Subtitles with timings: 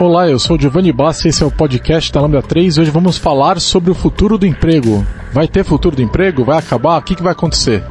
[0.00, 2.90] Olá, eu sou o Giovanni Bassi, esse é o podcast da Lambda 3 e hoje
[2.90, 5.06] vamos falar sobre o futuro do emprego.
[5.30, 6.42] Vai ter futuro do emprego?
[6.42, 6.96] Vai acabar?
[6.96, 7.84] O que, que vai acontecer?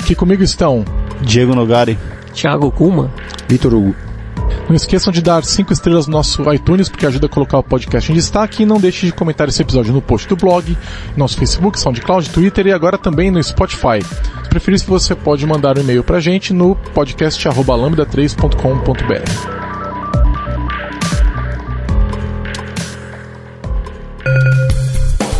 [0.00, 0.84] Aqui comigo estão
[1.20, 1.98] Diego Nogari,
[2.32, 3.10] Thiago Kuma,
[3.48, 3.96] Vitor Hugo.
[4.68, 8.12] Não esqueçam de dar 5 estrelas no nosso iTunes, porque ajuda a colocar o podcast
[8.12, 8.62] em destaque.
[8.62, 10.78] E não deixe de comentar esse episódio no post do blog,
[11.16, 14.04] nosso Facebook, SoundCloud, Twitter e agora também no Spotify.
[14.04, 19.65] Se preferir, você pode mandar um e-mail pra gente no podcast.lambda3.com.br.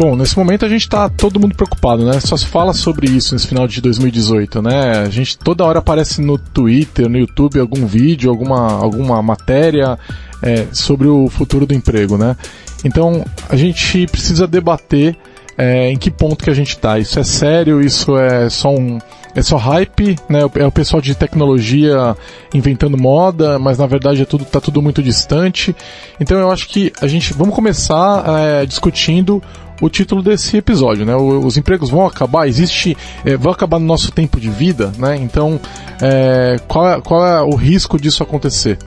[0.00, 2.18] Bom, nesse momento a gente está todo mundo preocupado, né?
[2.20, 5.00] Só se fala sobre isso nesse final de 2018, né?
[5.00, 9.98] A gente toda hora aparece no Twitter, no YouTube algum vídeo, alguma, alguma matéria
[10.42, 12.34] é, sobre o futuro do emprego, né?
[12.82, 15.14] Então a gente precisa debater
[15.58, 16.98] é, em que ponto que a gente está.
[16.98, 17.82] Isso é sério?
[17.82, 18.98] Isso é só um
[19.34, 20.40] é só hype, né?
[20.54, 22.16] É o pessoal de tecnologia
[22.52, 25.74] inventando moda, mas na verdade é tudo, tá tudo muito distante.
[26.18, 29.42] Então eu acho que a gente vamos começar é, discutindo
[29.80, 31.16] o título desse episódio, né?
[31.16, 35.16] Os empregos vão acabar, existe, é, vão acabar no nosso tempo de vida, né?
[35.16, 35.58] Então,
[36.02, 38.78] é, qual, é, qual é o risco disso acontecer?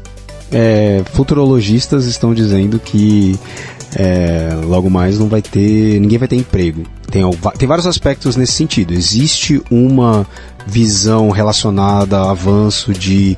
[0.52, 3.40] É, futurologistas estão dizendo que
[3.96, 6.84] é, logo mais não vai ter, ninguém vai ter emprego.
[7.10, 7.24] Tem,
[7.58, 8.94] tem vários aspectos nesse sentido.
[8.94, 10.26] Existe uma
[10.66, 13.38] visão relacionada a avanço de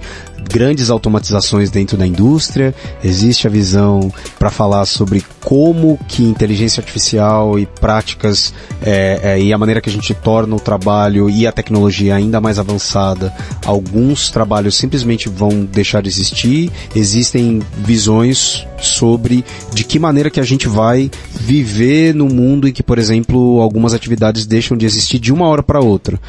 [0.50, 2.74] grandes automatizações dentro da indústria,
[3.04, 8.52] existe a visão para falar sobre como que inteligência artificial e práticas
[8.82, 12.42] é, é, e a maneira que a gente torna o trabalho e a tecnologia ainda
[12.42, 13.32] mais avançada,
[13.64, 16.72] alguns trabalhos simplesmente vão deixar de existir.
[16.96, 22.82] Existem visões sobre de que maneira que a gente vai viver no mundo em que,
[22.82, 26.20] por exemplo, algumas atividades deixam de existir de uma hora para outra.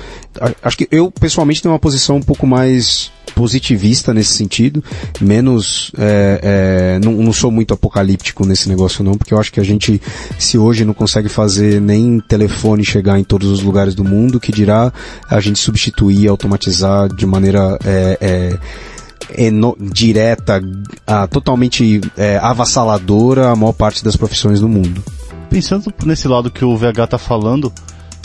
[0.62, 4.82] Acho que eu pessoalmente tenho uma posição um pouco mais positivista nesse sentido,
[5.20, 9.60] menos é, é, não, não, sou muito apocalíptico nesse negócio não, porque eu acho que
[9.60, 10.00] a gente
[10.38, 14.50] se hoje não consegue fazer nem telefone chegar em todos os lugares do mundo, que
[14.50, 14.90] dirá
[15.28, 19.50] a gente substituir, automatizar de maneira é, é
[19.92, 20.62] direta,
[21.06, 25.04] a, totalmente é, avassaladora a maior parte das profissões do mundo.
[25.50, 27.70] Pensando nesse lado que o VH está falando,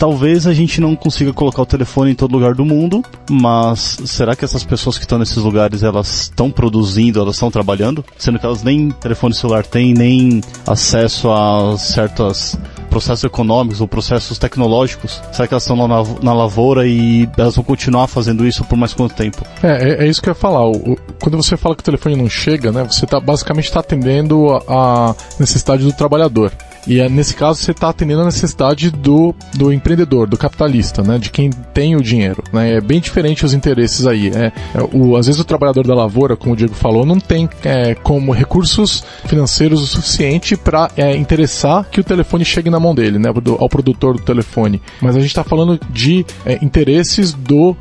[0.02, 4.34] talvez a gente não consiga colocar o telefone em todo lugar do mundo, mas será
[4.34, 8.44] que essas pessoas que estão nesses lugares elas estão produzindo, elas estão trabalhando, sendo que
[8.44, 12.58] elas nem telefone celular têm, nem acesso a certos
[12.90, 15.22] processos econômicos ou processos tecnológicos?
[15.30, 18.92] Será que elas estão na, na lavoura e elas vão continuar fazendo isso por mais
[18.92, 19.44] quanto tempo?
[19.62, 20.66] É, é, é isso que eu ia falar.
[20.66, 23.78] O, o, quando você fala que o telefone não chega, né, você tá, basicamente está
[23.78, 26.50] atendendo a, a necessidade do trabalhador.
[26.86, 31.18] E é, nesse caso você está atendendo a necessidade do, do empreendedor, do capitalista, né?
[31.18, 32.42] De quem tem o dinheiro.
[32.52, 32.74] Né?
[32.74, 34.28] É bem diferente os interesses aí.
[34.28, 37.48] É, é, o, às vezes o trabalhador da lavoura, como o Diego falou, não tem
[37.64, 42.94] é, como recursos financeiros o suficiente para é, interessar que o telefone chegue na mão
[42.94, 43.28] dele, né?
[43.58, 44.80] Ao produtor do telefone.
[45.00, 47.76] Mas a gente está falando de é, interesses do,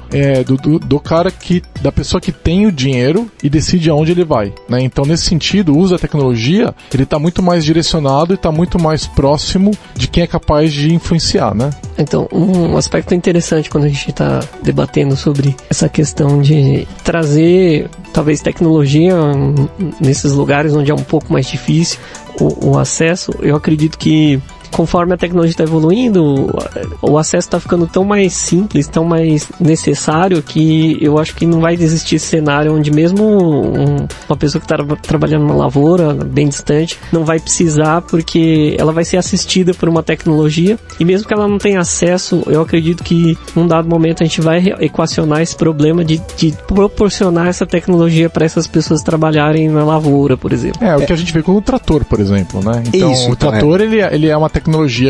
[0.45, 1.62] do, do, do, cara que.
[1.81, 4.54] da pessoa que tem o dinheiro e decide aonde ele vai.
[4.69, 4.81] Né?
[4.81, 8.91] Então, nesse sentido, usa a tecnologia, ele está muito mais direcionado e está muito mais
[8.92, 11.70] mais próximo de quem é capaz de influenciar, né?
[11.98, 18.42] Então, um aspecto interessante quando a gente está debatendo sobre essa questão de trazer talvez
[18.42, 19.16] tecnologia
[20.00, 22.00] nesses lugares onde é um pouco mais difícil
[22.40, 26.47] o, o acesso, eu acredito que conforme a tecnologia está evoluindo,
[27.01, 31.59] o acesso está ficando tão mais simples, tão mais necessário que eu acho que não
[31.59, 36.47] vai existir esse cenário onde mesmo um, uma pessoa que está trabalhando numa lavoura bem
[36.47, 41.33] distante não vai precisar porque ela vai ser assistida por uma tecnologia e mesmo que
[41.33, 45.56] ela não tenha acesso, eu acredito que num dado momento a gente vai equacionar esse
[45.56, 50.83] problema de, de proporcionar essa tecnologia para essas pessoas trabalharem na lavoura, por exemplo.
[50.83, 52.83] É, o que a gente vê com o trator, por exemplo, né?
[52.88, 53.83] Então, Isso, o então, trator, é.
[53.83, 54.61] Ele, ele é uma tecnologia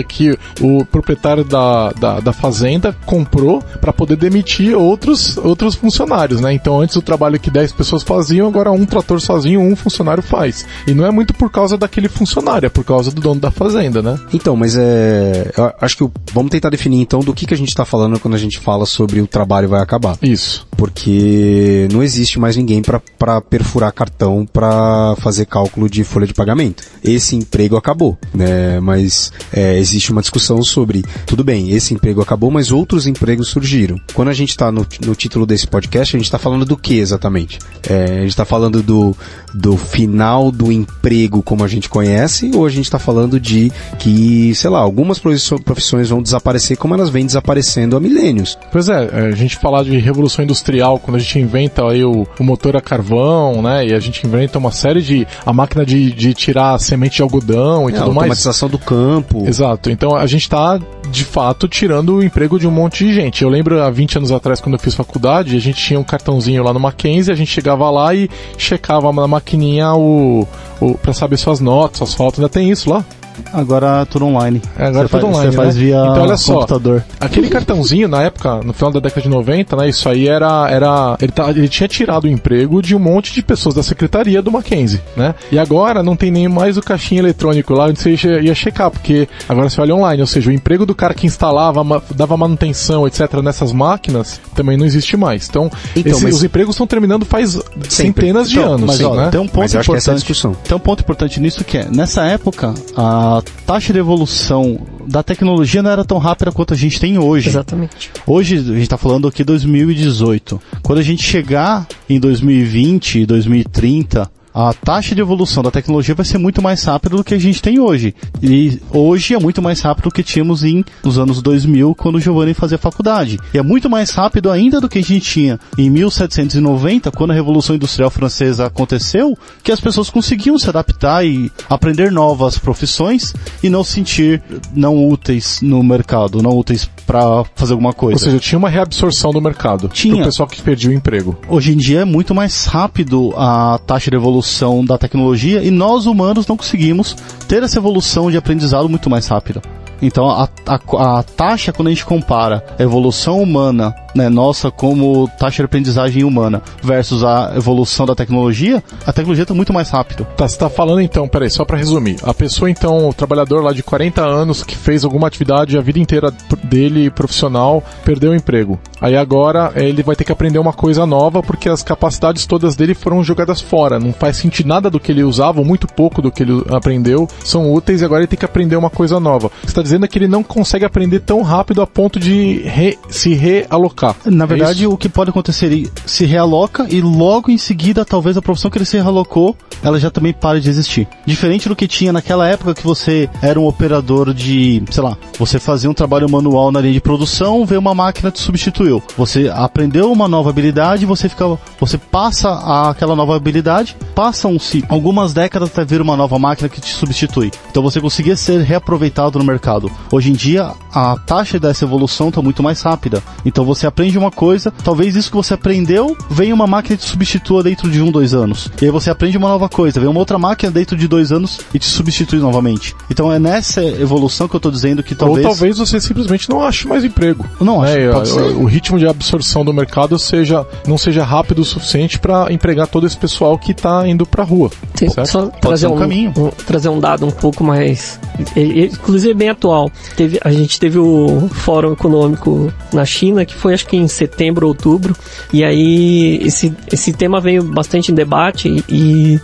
[0.04, 6.54] que o proprietário da, da, da fazenda comprou para poder demitir outros, outros funcionários, né?
[6.54, 10.66] Então, antes o trabalho que 10 pessoas faziam, agora um trator sozinho, um funcionário faz.
[10.88, 14.02] E não é muito por causa daquele funcionário, é por causa do dono da fazenda,
[14.02, 14.20] né?
[14.34, 15.52] Então, mas é.
[15.58, 18.36] Eu acho que vamos tentar definir então do que, que a gente está falando quando
[18.36, 20.18] a gente fala sobre o trabalho vai acabar.
[20.22, 20.68] Isso.
[20.78, 26.84] Porque não existe mais ninguém para perfurar cartão para fazer cálculo de folha de pagamento.
[27.04, 28.80] Esse emprego acabou, né?
[28.80, 34.00] Mas é, existe uma discussão sobre, tudo bem, esse emprego acabou, mas outros empregos surgiram.
[34.14, 36.98] Quando a gente está no, no título desse podcast, a gente está falando do que
[36.98, 37.60] exatamente?
[37.88, 39.16] É, a gente está falando do,
[39.54, 44.54] do final do emprego como a gente conhece, ou a gente está falando de que,
[44.56, 48.58] sei lá, algumas profissões vão desaparecer como elas vêm desaparecendo há milênios.
[48.72, 52.28] Pois é, é, a gente falar de revolução industrial, quando a gente inventa aí o,
[52.40, 56.12] o motor a carvão, né, e a gente inventa uma série de, a máquina de,
[56.12, 58.18] de tirar semente de algodão e é, tudo mais.
[58.18, 59.31] automatização do campo.
[59.40, 60.80] Exato, então a gente está
[61.10, 63.44] de fato tirando o emprego de um monte de gente.
[63.44, 66.64] Eu lembro há 20 anos atrás, quando eu fiz faculdade, a gente tinha um cartãozinho
[66.64, 70.48] lá no Mackenzie, a gente chegava lá e checava na maquininha o,
[70.80, 72.40] o para saber suas notas, suas faltas.
[72.40, 73.06] Ainda tem isso lá?
[73.54, 74.62] Agora tudo online.
[74.78, 75.52] É, agora você tudo faz, online.
[75.52, 75.82] Você faz né?
[75.82, 77.04] via então, olha só, computador.
[77.20, 79.90] Aquele cartãozinho, na época, no final da década de 90, né?
[79.90, 80.70] Isso aí era.
[80.70, 84.42] era ele, tá, ele tinha tirado o emprego de um monte de pessoas da secretaria
[84.42, 85.36] do Mackenzie, né?
[85.52, 89.28] E agora não tem nem mais o caixinha eletrônico lá onde você ia checar, porque
[89.48, 91.84] agora você olha online, ou seja, o emprego do cara que instalava,
[92.16, 95.48] dava manutenção, etc., nessas máquinas, também não existe mais.
[95.50, 96.36] Então, então esse, mas...
[96.36, 97.90] os empregos estão terminando faz Sempre.
[97.90, 98.88] centenas de então, anos.
[98.88, 99.30] Mas, sim, ó, né?
[99.30, 100.44] tem um ponto importante.
[100.64, 103.21] Tem um ponto importante nisso que é, nessa época, a
[103.66, 107.50] taxa de evolução da tecnologia não era tão rápida quanto a gente tem hoje.
[107.50, 108.12] Exatamente.
[108.26, 110.62] Hoje, a gente está falando aqui 2018.
[110.82, 116.38] Quando a gente chegar em 2020, 2030, a taxa de evolução da tecnologia vai ser
[116.38, 118.14] muito mais rápida do que a gente tem hoje.
[118.42, 122.20] E hoje é muito mais rápido do que tínhamos em, nos anos 2000, quando o
[122.20, 123.40] Giovanni fazia faculdade.
[123.54, 127.34] E é muito mais rápido ainda do que a gente tinha em 1790, quando a
[127.34, 133.34] Revolução Industrial Francesa aconteceu, que as pessoas conseguiam se adaptar e aprender novas profissões
[133.64, 134.42] e não se sentir
[134.74, 138.16] não úteis no mercado, não úteis para fazer alguma coisa.
[138.16, 139.88] Ou seja, tinha uma reabsorção do mercado.
[139.90, 140.22] Tinha.
[140.22, 141.38] O pessoal que perdia o emprego.
[141.48, 145.70] Hoje em dia é muito mais rápido a taxa de evolução evolução da tecnologia e
[145.70, 147.16] nós humanos não conseguimos
[147.48, 149.62] ter essa evolução de aprendizado muito mais rápida.
[150.02, 155.28] Então a, a, a taxa, quando a gente compara a evolução humana né, nossa como
[155.40, 160.26] taxa de aprendizagem humana versus a evolução da tecnologia, a tecnologia está muito mais rápido.
[160.36, 162.18] Tá, você está falando então, peraí, só para resumir.
[162.24, 166.00] A pessoa então, o trabalhador lá de 40 anos que fez alguma atividade a vida
[166.00, 166.32] inteira
[166.64, 168.80] dele profissional, perdeu o emprego.
[169.00, 172.94] Aí agora ele vai ter que aprender uma coisa nova porque as capacidades todas dele
[172.94, 174.00] foram jogadas fora.
[174.00, 177.72] Não faz sentido nada do que ele usava, muito pouco do que ele aprendeu são
[177.74, 179.52] úteis e agora ele tem que aprender uma coisa nova.
[179.62, 183.34] Você está dizendo que ele não consegue aprender tão rápido a ponto de re, se
[183.34, 184.16] realocar.
[184.26, 188.06] Na é verdade, é o que pode acontecer é se realoca e logo em seguida,
[188.06, 191.08] talvez a profissão que ele se realocou, ela já também pare de existir.
[191.26, 195.60] Diferente do que tinha naquela época que você era um operador de, sei lá, você
[195.60, 199.04] fazia um trabalho manual na linha de produção, veio uma máquina te substituiu.
[199.18, 205.70] Você aprendeu uma nova habilidade, você fica, você passa aquela nova habilidade, passam-se algumas décadas
[205.70, 207.52] até vir uma nova máquina que te substitui.
[207.70, 209.81] Então você conseguia ser reaproveitado no mercado.
[210.12, 213.24] Hoje em dia, a taxa dessa evolução está muito mais rápida.
[213.46, 217.06] Então você aprende uma coisa, talvez isso que você aprendeu venha uma máquina e te
[217.06, 218.70] substitua dentro de um, dois anos.
[218.82, 221.60] E aí você aprende uma nova coisa, vem uma outra máquina dentro de dois anos
[221.74, 222.96] e te substitui novamente.
[223.10, 225.46] Então é nessa evolução que eu estou dizendo que talvez.
[225.46, 227.46] Ou talvez você simplesmente não ache mais emprego.
[227.60, 227.98] Não acho.
[227.98, 232.52] É, o, o, ritmo de absorção do mercado seja, não seja rápido o suficiente para
[232.52, 234.70] empregar todo esse pessoal que está indo para a rua.
[234.96, 236.34] Sim, só trazer um, um, caminho.
[236.38, 238.20] Um, trazer um dado um pouco mais.
[238.56, 239.71] Inclusive bem atual.
[240.16, 244.68] Teve, a gente teve o Fórum Econômico na China, que foi acho que em setembro,
[244.68, 245.16] outubro,
[245.52, 249.40] e aí esse, esse tema veio bastante em debate e,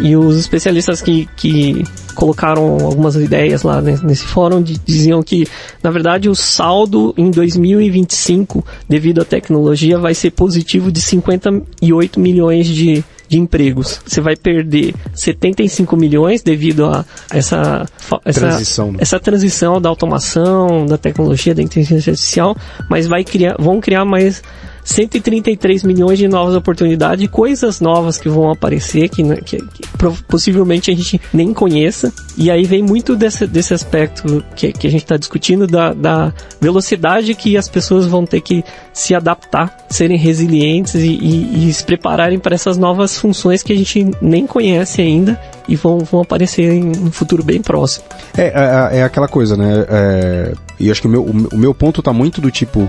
[0.00, 5.46] e os especialistas que, que colocaram algumas ideias lá nesse fórum diziam que,
[5.82, 12.66] na verdade, o saldo em 2025, devido à tecnologia, vai ser positivo de 58 milhões
[12.66, 14.00] de, de empregos.
[14.06, 17.86] Você vai perder 75 milhões devido a essa,
[18.24, 18.98] essa Transição, né?
[19.00, 22.56] essa transição da automação, da tecnologia, da inteligência artificial,
[22.88, 24.42] mas vai criar, vão criar mais
[24.84, 29.82] 133 milhões de novas oportunidades, coisas novas que vão aparecer que, né, que, que
[30.28, 32.12] possivelmente a gente nem conheça.
[32.36, 36.32] E aí vem muito desse, desse aspecto que, que a gente está discutindo da, da
[36.60, 38.62] velocidade que as pessoas vão ter que
[38.92, 43.76] se adaptar, serem resilientes e, e- e se prepararem para essas novas funções que a
[43.76, 48.04] gente nem conhece ainda e vão, vão aparecer em um futuro bem próximo.
[48.36, 49.84] É, é, é aquela coisa, né?
[49.88, 52.88] É, e acho que o meu, o meu ponto tá muito do tipo.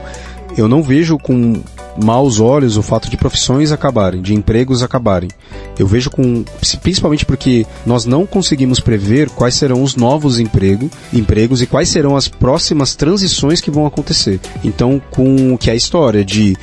[0.58, 1.62] Eu não vejo com
[2.02, 5.30] maus olhos o fato de profissões acabarem, de empregos acabarem.
[5.78, 6.44] Eu vejo com.
[6.82, 12.16] Principalmente porque nós não conseguimos prever quais serão os novos emprego, empregos e quais serão
[12.16, 14.40] as próximas transições que vão acontecer.
[14.64, 16.56] Então, com o que é a história de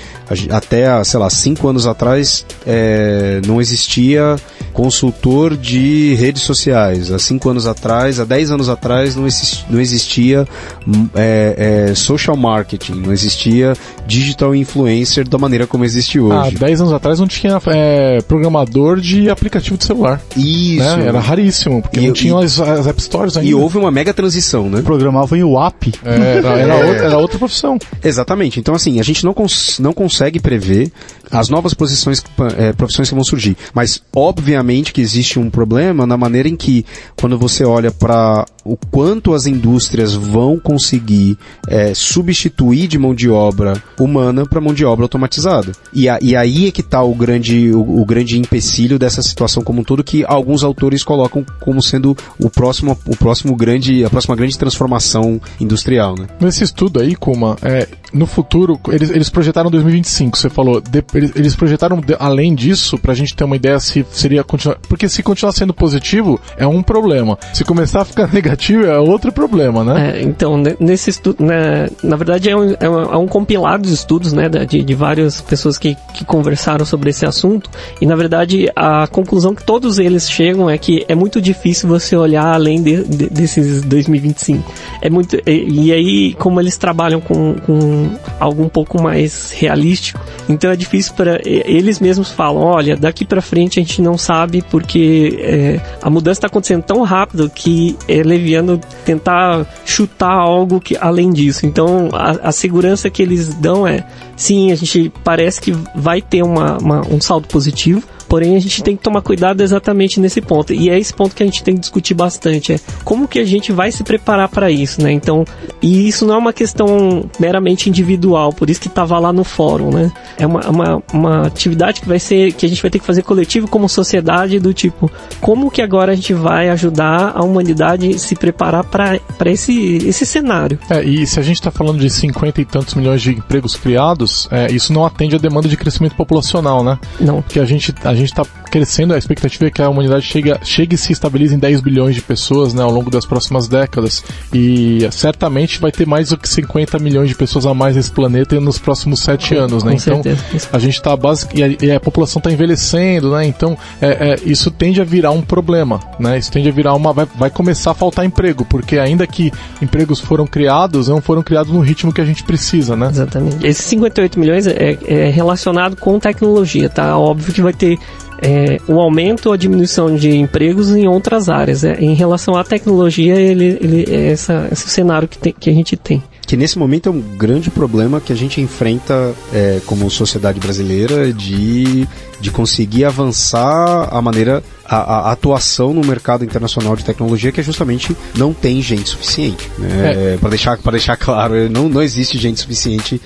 [0.51, 4.37] até, sei lá, cinco anos atrás é, não existia
[4.73, 7.13] consultor de redes sociais.
[7.13, 10.49] Há cinco anos atrás, há dez anos atrás, não, exis- não existia
[10.87, 13.75] hum, é, é, social marketing, não existia
[14.07, 16.57] digital influencer da maneira como existe Há hoje.
[16.57, 20.21] 10 anos atrás não tinha é, programador de aplicativo de celular.
[20.37, 20.79] Isso.
[20.97, 21.07] né?
[21.07, 23.49] Era raríssimo, porque E- não tinham e- as, as App Stores ainda.
[23.49, 24.83] E houve uma mega transição, né?
[24.83, 25.93] Programavam em WAP.
[26.05, 27.79] É, era, era outra, era outra profissão.
[28.03, 28.59] Exatamente.
[28.61, 30.91] Então, assim, a gente não, cons- não consegue prever
[31.33, 32.23] as novas posições,
[32.59, 33.57] eh, profissões que vão surgir.
[33.75, 36.85] Mas, obviamente, que existe um problema na maneira em que,
[37.19, 41.37] quando você olha para o quanto as indústrias vão conseguir
[41.69, 45.73] eh, substituir de mão de obra humana para mão de obra automatizada.
[45.93, 49.63] E, a- e aí é que está o grande, o, o grande empecilho dessa situação
[49.65, 54.11] como um todo, que alguns autores colocam como sendo o próximo, o próximo grande, a
[54.11, 56.27] próxima grande transformação industrial, né?
[56.41, 60.81] Nesse estudo aí, Kuma, é, no futuro, eles, eles projetaram 2025, você falou.
[60.81, 64.79] De- eles, projetaram de- além disso, pra gente ter uma ideia se seria continuar.
[64.89, 67.39] Porque se continuar sendo positivo, é um problema.
[67.53, 70.19] Se começar a ficar negativo, é outro problema, né?
[70.19, 73.83] É, então, ne- nesse estudo, né, na verdade é um, é um, é um compilado
[73.87, 78.15] de estudos, né, de, de várias pessoas que, que conversaram sobre esse assunto, e na
[78.17, 82.83] verdade a conclusão que todos eles chegam é que é muito difícil você olhar além
[82.83, 84.73] de, de- desses 2025.
[85.01, 88.02] É muito, e, e aí, como eles trabalham com, com
[88.41, 93.41] algo um pouco mais realístico, então é difícil para eles mesmos falam, olha, daqui para
[93.43, 98.23] frente a gente não sabe porque é, a mudança está acontecendo tão rápido que é
[98.23, 101.67] leviano tentar chutar algo que além disso.
[101.67, 104.05] Então a, a segurança que eles dão é,
[104.37, 108.03] sim, a gente parece que vai ter uma, uma- um saldo positivo.
[108.33, 110.73] Porém, a gente tem que tomar cuidado exatamente nesse ponto.
[110.73, 112.73] E é esse ponto que a gente tem que discutir bastante.
[112.73, 115.13] É como que a gente vai se preparar para isso, né?
[115.13, 115.45] Então,
[115.83, 119.91] e isso não é uma questão meramente individual, por isso que estava lá no fórum,
[119.91, 120.11] né?
[120.39, 123.23] É uma, uma, uma atividade que vai ser, que a gente vai ter que fazer
[123.23, 128.35] coletivo como sociedade, do tipo, como que agora a gente vai ajudar a humanidade se
[128.35, 130.79] preparar para esse, esse cenário?
[130.89, 134.49] É, e se a gente está falando de 50 e tantos milhões de empregos criados,
[134.51, 136.99] é, isso não atende à demanda de crescimento populacional, né?
[137.21, 137.43] Não.
[137.43, 140.95] Porque a gente a gente está crescendo, a expectativa é que a humanidade chegue, chegue
[140.95, 144.25] e se estabilize em 10 bilhões de pessoas né, ao longo das próximas décadas.
[144.53, 148.59] E certamente vai ter mais do que 50 milhões de pessoas a mais nesse planeta
[148.61, 149.93] nos próximos 7 anos, né?
[149.93, 150.69] Com Então certeza.
[150.73, 151.59] A gente está basic...
[151.59, 153.47] e, a, e a população está envelhecendo, né?
[153.47, 156.39] Então é, é, isso tende a virar um problema, né?
[156.39, 160.21] Isso tende a virar uma vai, vai começar a faltar emprego, porque ainda que empregos
[160.21, 163.09] foram criados, não foram criados no ritmo que a gente precisa, né?
[163.09, 163.67] Exatamente.
[163.67, 167.17] Esses 58 milhões é, é relacionado com tecnologia, tá?
[167.19, 167.99] Óbvio que vai ter
[168.43, 171.85] é, um aumento ou diminuição de empregos em outras áreas.
[171.85, 175.73] É, em relação à tecnologia, ele, ele é essa, esse cenário que, tem, que a
[175.73, 176.23] gente tem.
[176.47, 181.33] que nesse momento é um grande problema que a gente enfrenta é, como sociedade brasileira
[181.33, 182.07] de,
[182.41, 187.63] de conseguir avançar a maneira a, a atuação no mercado internacional de tecnologia que é
[187.63, 190.37] justamente não tem gente suficiente né?
[190.39, 193.21] para deixar para deixar claro não não existe gente suficiente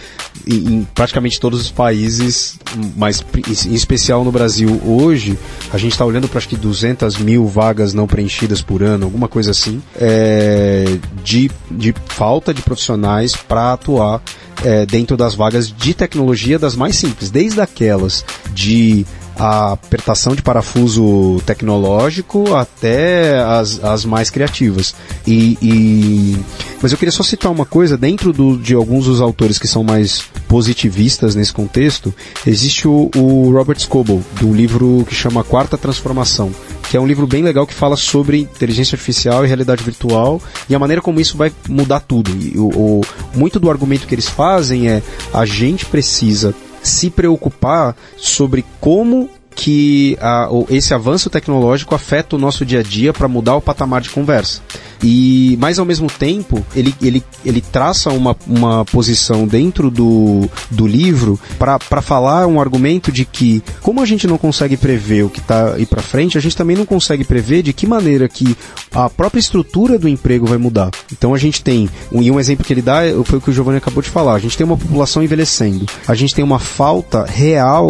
[0.46, 2.58] em, em praticamente todos os países
[2.96, 3.24] mas
[3.66, 5.38] em especial no Brasil hoje
[5.72, 9.28] a gente está olhando para acho que 200 mil vagas não preenchidas por ano alguma
[9.28, 14.22] coisa assim é, de, de falta de profissionais para atuar
[14.64, 19.06] é, dentro das vagas de tecnologia das mais simples, desde aquelas de
[19.38, 24.94] a apertação de parafuso tecnológico até as, as mais criativas.
[25.26, 26.36] E, e-
[26.80, 29.84] Mas eu queria só citar uma coisa, dentro do, de alguns dos autores que são
[29.84, 32.14] mais positivistas nesse contexto,
[32.46, 36.50] existe o, o Robert Scoble, do livro que chama Quarta Transformação,
[36.90, 40.74] que é um livro bem legal que fala sobre inteligência artificial e realidade virtual e
[40.74, 42.30] a maneira como isso vai mudar tudo.
[42.30, 43.00] E o, o-
[43.34, 45.02] muito do argumento que eles fazem é
[45.34, 46.54] a gente precisa
[46.86, 53.12] se preocupar sobre como que a, esse avanço tecnológico afeta o nosso dia a dia
[53.12, 54.60] para mudar o patamar de conversa.
[55.02, 60.86] E, mas ao mesmo tempo, ele, ele, ele traça uma, uma posição dentro do, do
[60.86, 65.40] livro para falar um argumento de que, como a gente não consegue prever o que
[65.40, 68.56] está aí para frente, a gente também não consegue prever de que maneira que
[68.92, 70.90] a própria estrutura do emprego vai mudar.
[71.12, 73.78] Então a gente tem, e um exemplo que ele dá foi o que o Giovanni
[73.78, 77.88] acabou de falar, a gente tem uma população envelhecendo, a gente tem uma falta real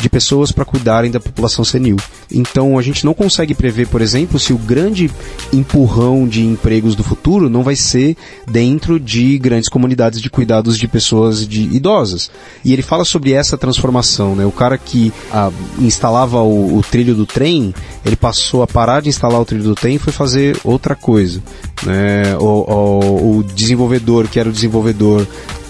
[0.00, 1.96] de pessoas para cuidarem da população senil.
[2.32, 5.10] Então a gente não consegue prever, por exemplo, se o grande
[5.52, 8.16] empurrão de empregos do futuro não vai ser
[8.46, 12.30] dentro de grandes comunidades de cuidados de pessoas de idosas.
[12.64, 14.44] E ele fala sobre essa transformação, né?
[14.44, 19.08] O cara que ah, instalava o, o, trilho do trem, ele passou a parar de
[19.08, 21.42] instalar o trilho do trem e foi fazer outra coisa.
[21.84, 22.36] Né?
[22.38, 25.26] O, o, o desenvolvedor que era o desenvolvedor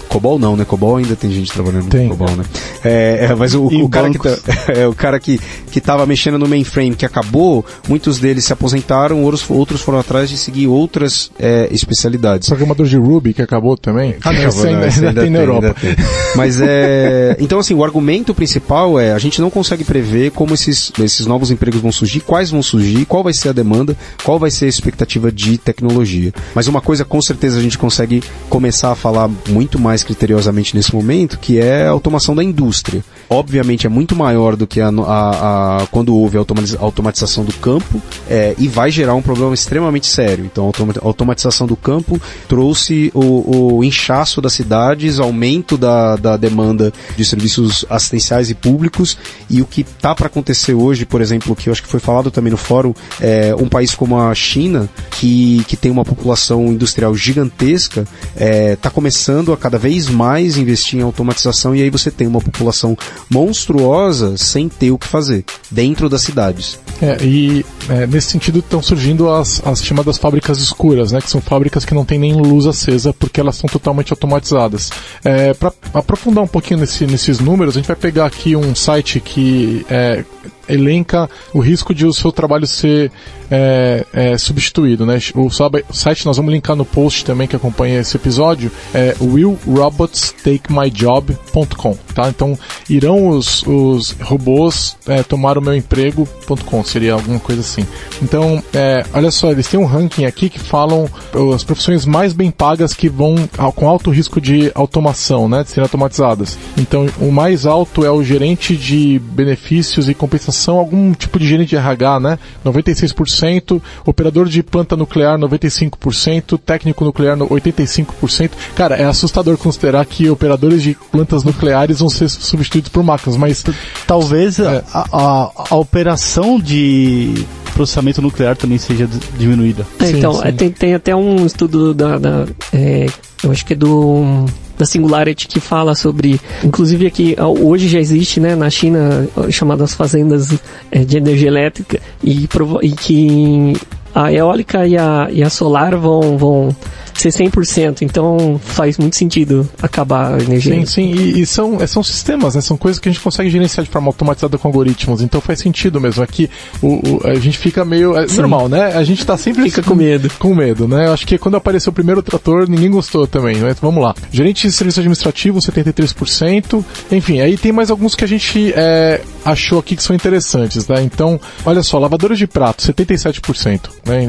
[0.09, 0.65] Cobol não, né?
[0.65, 2.07] Cobol ainda tem gente trabalhando tem.
[2.07, 2.43] no Cobol, né?
[2.83, 4.37] É, é, mas o, o cara, que, tá,
[4.75, 5.39] é, o cara que,
[5.71, 10.29] que tava mexendo no mainframe, que acabou, muitos deles se aposentaram, outros, outros foram atrás
[10.29, 12.49] de seguir outras é, especialidades.
[12.49, 14.15] Programador de Ruby que acabou também?
[14.23, 15.75] Ah, não, acabou, ainda, ainda, ainda, tem na Europa.
[15.79, 15.95] Tem.
[16.35, 17.37] Mas é...
[17.39, 21.51] Então, assim, o argumento principal é a gente não consegue prever como esses, esses novos
[21.51, 24.69] empregos vão surgir, quais vão surgir, qual vai ser a demanda, qual vai ser a
[24.69, 26.33] expectativa de tecnologia.
[26.55, 30.75] Mas uma coisa com certeza a gente consegue começar a falar muito mais mais criteriosamente
[30.75, 33.03] nesse momento, que é a automação da indústria.
[33.29, 36.45] Obviamente é muito maior do que a, a, a quando houve a
[36.79, 40.45] automatização do campo é, e vai gerar um problema extremamente sério.
[40.45, 46.91] Então a automatização do campo trouxe o, o inchaço das cidades, aumento da, da demanda
[47.15, 49.17] de serviços assistenciais e públicos
[49.49, 52.31] e o que está para acontecer hoje, por exemplo, que eu acho que foi falado
[52.31, 57.15] também no fórum, é um país como a China, que, que tem uma população industrial
[57.15, 61.89] gigantesca, está é, tá começando a cada vez vez mais investir em automatização e aí
[61.89, 62.95] você tem uma população
[63.27, 66.79] monstruosa sem ter o que fazer dentro das cidades.
[67.01, 71.41] É, e é, nesse sentido estão surgindo as, as chamadas fábricas escuras, né, que são
[71.41, 74.91] fábricas que não tem nem luz acesa porque elas são totalmente automatizadas.
[75.23, 79.19] É, Para aprofundar um pouquinho nesse, nesses números, a gente vai pegar aqui um site
[79.19, 80.23] que é,
[80.69, 83.11] elenca o risco de o seu trabalho ser
[83.51, 85.05] é, é, substituído.
[85.05, 85.19] Né?
[85.35, 85.49] O,
[85.93, 91.97] site nós vamos linkar no post também que acompanha esse episódio é willrobotstakemyjob.com.
[92.13, 92.29] Tá?
[92.29, 92.55] Então
[92.89, 97.87] irão os, os robôs é, tomar o meu emprego.com, seria alguma coisa assim.
[98.21, 101.09] Então, é, olha só, eles têm um ranking aqui que falam
[101.53, 103.35] as profissões mais bem pagas que vão
[103.75, 106.57] com alto risco de automação, né, de serem automatizadas.
[106.77, 111.69] Então, o mais alto é o gerente de benefícios e compensação, algum tipo de gerente
[111.69, 118.51] de RH, né, 96%, operador de planta nuclear 95%, técnico nuclear 85%.
[118.75, 123.63] Cara, é assustador considerar que operadores de plantas nucleares vão ser substituídos por máquinas, mas
[124.05, 124.83] talvez é.
[124.93, 129.85] a, a, a operação de processamento nuclear também seja diminuída.
[129.99, 130.51] É, então, sim, sim.
[130.53, 133.05] Tem, tem, até um estudo da, da é,
[133.43, 134.45] eu acho que é do
[134.79, 140.57] da Singularity que fala sobre, inclusive aqui hoje já existe, né, na China chamadas fazendas
[140.89, 142.47] é, de energia elétrica e,
[142.81, 143.73] e que
[144.15, 146.75] a eólica e a, e a solar vão, vão
[147.19, 150.73] ser 100%, então faz muito sentido acabar a energia.
[150.75, 152.61] Sim, sim, e, e, são, é, são sistemas, né?
[152.61, 155.99] São coisas que a gente consegue gerenciar de forma automatizada com algoritmos, então faz sentido
[155.99, 156.23] mesmo.
[156.23, 156.49] Aqui
[156.81, 158.17] o, o a gente fica meio.
[158.17, 158.95] É normal, né?
[158.95, 159.63] A gente tá sempre.
[159.63, 160.29] Fica com medo.
[160.39, 161.07] Com medo, né?
[161.07, 164.15] Eu acho que quando apareceu o primeiro trator, ninguém gostou também, mas vamos lá.
[164.31, 166.83] Gerente de serviço administrativo, 73%.
[167.11, 171.01] Enfim, aí tem mais alguns que a gente é, achou aqui que são interessantes, né?
[171.01, 173.89] Então, olha só, lavadores de prato, 77%.
[174.05, 174.27] Né?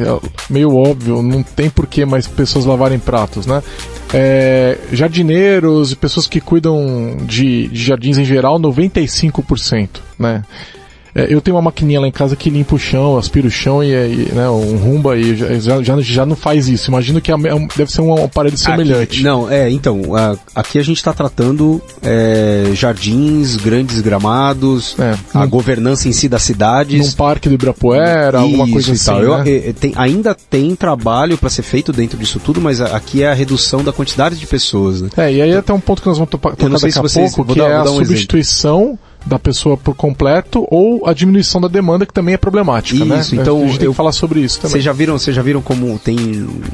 [0.49, 3.63] Meio óbvio, não tem porquê mais pessoas lavarem pratos, né?
[4.13, 9.89] É, jardineiros e pessoas que cuidam de, de jardins em geral, 95%,
[10.19, 10.43] né?
[11.15, 13.83] É, eu tenho uma maquininha lá em casa que limpa o chão, aspira o chão
[13.83, 16.91] e, e né, um rumba e já, já, já não faz isso.
[16.91, 17.35] Imagino que é,
[17.77, 19.03] deve ser um aparelho semelhante.
[19.03, 25.17] Aqui, não, é, então, a, aqui a gente está tratando é, jardins, grandes gramados, é,
[25.35, 27.07] a governança em si das cidades.
[27.07, 29.05] Num parque do Ibirapuera, alguma coisa assim.
[29.05, 29.21] Tal.
[29.21, 29.63] Né?
[29.67, 33.35] Eu, tem, ainda tem trabalho para ser feito dentro disso tudo, mas aqui é a
[33.35, 35.03] redução da quantidade de pessoas.
[35.03, 35.11] Né?
[35.17, 37.59] É, e aí até um ponto que nós vamos tocar daqui a vocês, pouco, que
[37.59, 38.81] dar, é a um substituição.
[38.81, 43.21] Exemplo da pessoa por completo ou a diminuição da demanda que também é problemática, né?
[43.21, 43.43] isso, né?
[43.43, 44.73] Então a gente tem eu, que falar sobre isso também.
[44.73, 46.17] Vocês já viram, vocês já viram como tem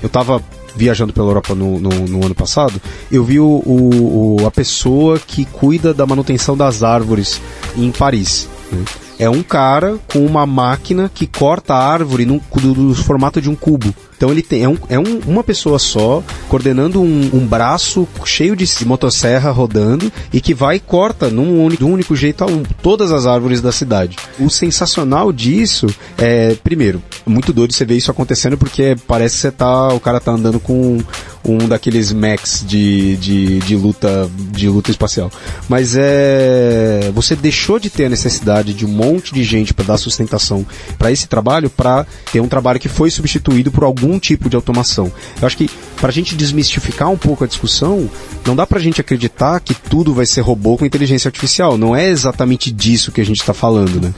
[0.03, 0.43] eu estava
[0.77, 2.81] viajando pela Europa no, no, no, ano passado,
[3.11, 7.41] eu vi o, o, a pessoa que cuida da manutenção das árvores
[7.77, 8.49] em Paris.
[8.71, 8.85] Né?
[9.19, 13.55] É um cara com uma máquina que corta a árvore no, no formato de um
[13.55, 13.95] cubo.
[14.17, 18.57] Então ele tem é, um, é um, uma pessoa só coordenando um, um, braço cheio
[18.57, 22.47] de motosserra rodando e que vai e corta num único, de um único jeito a
[22.47, 24.17] um, todas as árvores da cidade.
[24.39, 29.51] O sensacional disso é, primeiro, muito doido você ver isso acontecendo porque parece que você
[29.51, 30.99] tá, o cara tá andando com
[31.47, 35.31] um daqueles mechs de, de, de luta de luta espacial.
[35.69, 39.99] Mas é você deixou de ter a necessidade de um monte de gente para dar
[39.99, 40.67] sustentação
[40.99, 45.13] para esse trabalho para ter um trabalho que foi substituído por algum tipo de automação.
[45.41, 48.11] Eu acho que para a gente desmistificar um pouco a discussão,
[48.45, 51.79] não dá para a gente acreditar que tudo vai ser robô com inteligência artificial.
[51.79, 54.13] Não é exatamente disso que a gente está falando, né?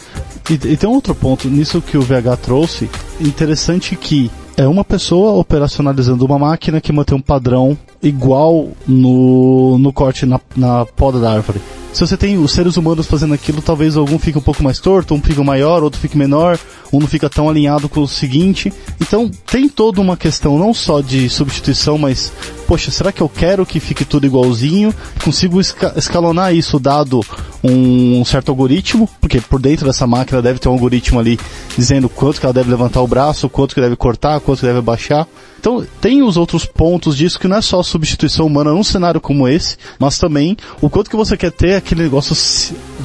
[0.51, 2.89] E, e tem um outro ponto nisso que o VH trouxe,
[3.21, 9.93] interessante que é uma pessoa operacionalizando uma máquina que mantém um padrão igual no, no
[9.93, 11.61] corte na, na poda da árvore.
[11.93, 15.15] Se você tem os seres humanos fazendo aquilo, talvez algum fique um pouco mais torto,
[15.15, 16.59] um fique maior, outro fique menor,
[16.93, 18.73] um não fica tão alinhado com o seguinte.
[19.01, 22.31] Então tem toda uma questão não só de substituição, mas
[22.67, 24.95] poxa, será que eu quero que fique tudo igualzinho?
[25.25, 27.21] Consigo esca escalonar isso dado
[27.65, 29.09] um certo algoritmo?
[29.21, 31.41] Porque por dentro dessa máquina deve ter um algoritmo ali
[31.77, 34.83] dizendo quanto que ela deve levantar o braço, quanto que deve cortar, quanto que deve
[34.83, 35.27] baixar.
[35.59, 39.49] Então, tem os outros pontos disso que não é só substituição humana num cenário como
[39.49, 42.37] esse, mas também o quanto que você quer ter aquele negócio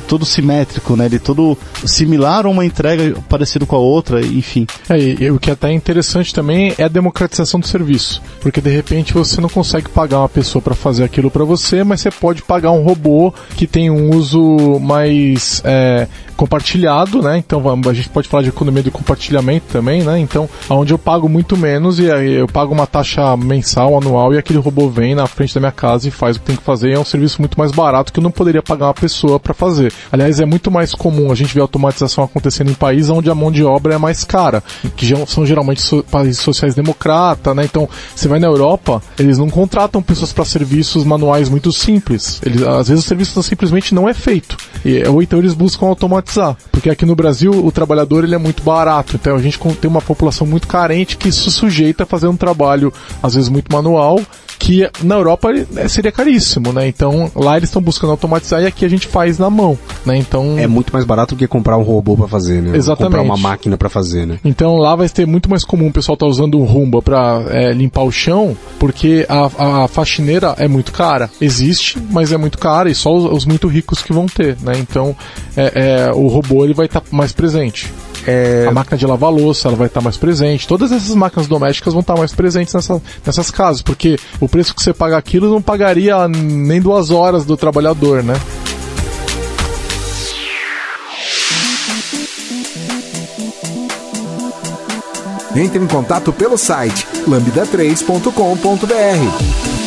[0.07, 1.05] todo simétrico, né?
[1.05, 4.67] Ele todo similar a uma entrega parecida com a outra, enfim.
[4.89, 8.61] É, e, e o que é até interessante também é a democratização do serviço, porque
[8.61, 12.11] de repente você não consegue pagar uma pessoa para fazer aquilo para você, mas você
[12.11, 16.07] pode pagar um robô que tem um uso mais é,
[16.43, 17.37] compartilhado, né?
[17.37, 20.19] Então a gente pode falar de economia de compartilhamento também, né?
[20.19, 24.59] Então, onde eu pago muito menos e eu pago uma taxa mensal, anual e aquele
[24.59, 26.91] robô vem na frente da minha casa e faz o que tem que fazer.
[26.91, 29.93] É um serviço muito mais barato que eu não poderia pagar uma pessoa para fazer.
[30.11, 33.49] Aliás, é muito mais comum a gente ver automatização acontecendo em países onde a mão
[33.49, 34.61] de obra é mais cara,
[34.97, 37.63] que são geralmente so países sociais democratas, né?
[37.63, 42.41] Então, você vai na Europa, eles não contratam pessoas para serviços manuais muito simples.
[42.45, 44.57] Eles, às vezes o serviço simplesmente não é feito.
[44.83, 45.87] E, ou então eles buscam
[46.71, 49.15] Porque aqui no Brasil o trabalhador ele é muito barato.
[49.15, 52.91] Então a gente tem uma população muito carente que se sujeita a fazer um trabalho,
[53.21, 54.19] às vezes, muito manual
[54.63, 56.87] que na Europa é, seria caríssimo, né?
[56.87, 60.15] Então lá eles estão buscando automatizar e aqui a gente faz na mão, né?
[60.15, 62.77] Então é muito mais barato do que comprar um robô para fazer, né?
[62.77, 63.17] Exatamente.
[63.17, 64.39] Comprar uma máquina para fazer, né?
[64.41, 67.43] Então lá vai ser muito mais comum o pessoal estar tá usando um Rumba para
[67.49, 71.29] é, limpar o chão, porque a, a faxineira é muito cara.
[71.41, 74.77] Existe, mas é muito cara e só os, os muito ricos que vão ter, né?
[74.79, 75.13] Então
[75.57, 77.91] é, é, o robô ele vai estar tá mais presente.
[78.25, 78.65] É...
[78.67, 80.67] A máquina de lavar louça ela vai estar mais presente.
[80.67, 84.83] Todas essas máquinas domésticas vão estar mais presentes nessa, nessas casas, porque o preço que
[84.83, 88.35] você paga aquilo não pagaria nem duas horas do trabalhador, né?
[95.55, 99.82] Entre em contato pelo site lambda3.com.br.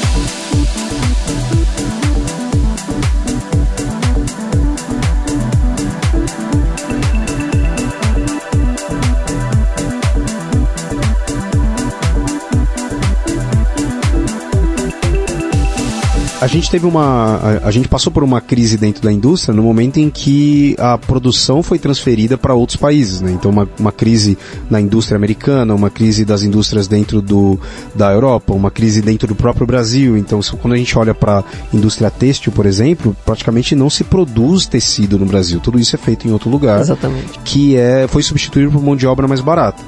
[16.56, 17.36] gente teve uma.
[17.36, 20.98] A, a, gente passou por uma crise dentro da indústria no momento em que a
[20.98, 23.30] produção foi transferida para outros países, né?
[23.30, 24.36] Então, uma, uma crise
[24.68, 27.58] na indústria americana, uma crise das indústrias dentro do,
[27.94, 30.16] da Europa, uma crise dentro do próprio Brasil.
[30.16, 34.66] Então, quando a gente olha para a indústria têxtil, por exemplo, praticamente não se produz
[34.66, 35.60] tecido no Brasil.
[35.60, 36.80] Tudo isso é feito em outro lugar.
[36.80, 37.38] Exatamente.
[37.44, 39.82] Que é, foi substituído por mão de obra mais barata.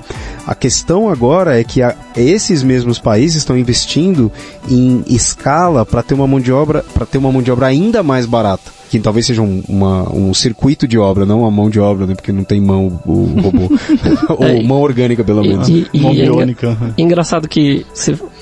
[0.49, 4.33] A questão agora é que a, esses mesmos países estão investindo
[4.67, 8.03] em escala para ter uma mão de obra, para ter uma mão de obra ainda
[8.03, 11.79] mais barata que talvez seja um, uma, um circuito de obra, não uma mão de
[11.79, 12.15] obra, né?
[12.15, 13.69] Porque não tem mão o robô.
[14.33, 15.69] Ou é, mão orgânica, pelo menos.
[15.69, 16.77] E, e, mão e biônica.
[16.97, 17.87] É engraçado que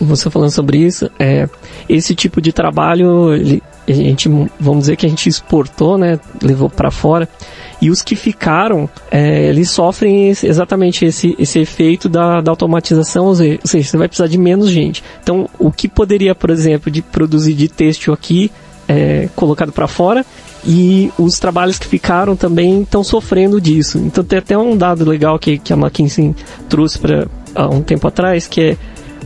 [0.01, 1.49] você falando sobre isso, é,
[1.89, 6.19] esse tipo de trabalho, ele, a gente, vamos dizer que a gente exportou, né?
[6.43, 7.29] Levou para fora.
[7.81, 13.27] E os que ficaram, é, eles sofrem esse, exatamente esse, esse efeito da, da automatização,
[13.27, 15.05] ou seja, você vai precisar de menos gente.
[15.23, 18.51] Então, o que poderia, por exemplo, de produzir de têxtil aqui,
[18.89, 20.25] é, colocado para fora,
[20.65, 23.99] e os trabalhos que ficaram também estão sofrendo disso.
[23.99, 26.35] Então, tem até um dado legal que, que a McKinsey
[26.69, 28.77] trouxe para há um tempo atrás, que é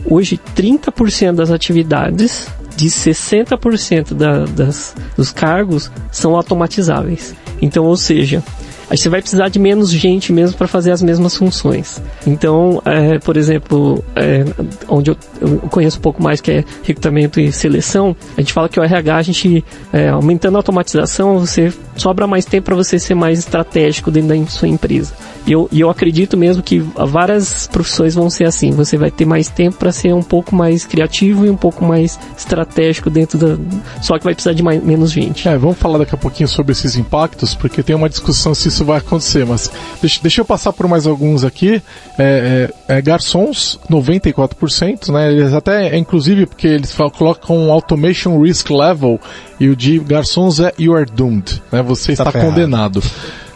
[0.05, 2.47] hoje 30% das atividades
[2.81, 7.35] de 60% da, das, dos cargos são automatizáveis.
[7.61, 8.43] Então, ou seja,
[8.91, 12.01] aí você vai precisar de menos gente mesmo para fazer as mesmas funções.
[12.27, 14.43] Então, é, por exemplo, é,
[14.89, 18.67] onde eu, eu, conheço um pouco mais que é recrutamento e seleção, a gente fala
[18.67, 22.99] que o RH, a gente é, aumentando a automatização, você sobra mais tempo para você
[22.99, 25.13] ser mais estratégico dentro da sua empresa.
[25.45, 28.71] E eu, eu acredito mesmo que várias profissões vão ser assim.
[28.71, 32.19] Você vai ter mais tempo para ser um pouco mais criativo e um pouco mais
[32.37, 33.57] estratégico dentro da.
[34.01, 35.47] Só que vai precisar de mais, menos gente.
[35.47, 38.80] É, vamos falar daqui a pouquinho sobre esses impactos, porque tem uma discussão se isso
[38.83, 39.45] vai acontecer.
[39.45, 41.81] Mas deixa, deixa eu passar por mais alguns aqui.
[42.17, 45.31] É, é, é garçons, 94%, né?
[45.31, 49.19] Eles até, é, inclusive, porque eles falam, colocam Automation Risk Level
[49.59, 51.81] e o de garçons é You are doomed, né?
[51.83, 53.01] Você tá está condenado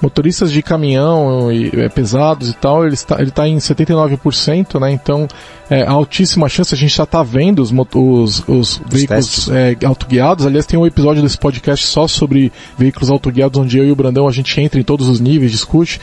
[0.02, 4.92] motoristas de caminhão e, é, pesados e tal, ele está, ele está em 79%, né?
[4.92, 5.28] Então,
[5.70, 10.46] é, altíssima chance, a gente já está vendo os, os, os veículos é, autoguiados.
[10.46, 14.28] Aliás, tem um episódio desse podcast só sobre veículos autoguiados, onde eu e o Brandão
[14.28, 16.00] a gente entra em todos os níveis, discute.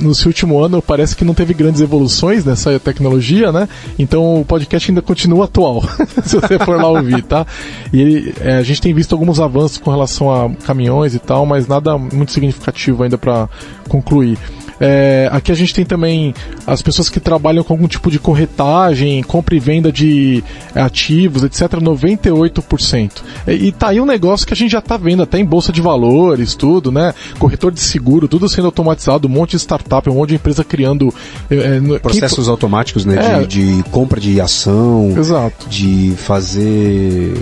[0.00, 3.68] Nesse último ano, parece que não teve grandes evoluções nessa tecnologia, né?
[3.98, 5.82] Então, o podcast ainda continua atual,
[6.24, 7.46] se você for lá ouvir, tá?
[7.92, 11.44] E ele, é, a gente tem visto alguns avanços com relação a caminhões e tal,
[11.44, 13.48] mas nada muito significativo ainda para
[13.88, 14.38] concluir.
[14.84, 16.34] É, aqui a gente tem também
[16.66, 20.42] as pessoas que trabalham com algum tipo de corretagem, compra e venda de
[20.74, 23.22] ativos, etc., 98%.
[23.46, 25.72] E, e tá aí um negócio que a gente já tá vendo até em bolsa
[25.72, 27.14] de valores, tudo, né?
[27.38, 31.14] Corretor de seguro, tudo sendo automatizado, um monte de startup, um monte de empresa criando.
[31.48, 33.42] É, é Processos automáticos, né?
[33.42, 35.14] É, de, de, compra de ação.
[35.16, 35.68] Exato.
[35.68, 37.32] De fazer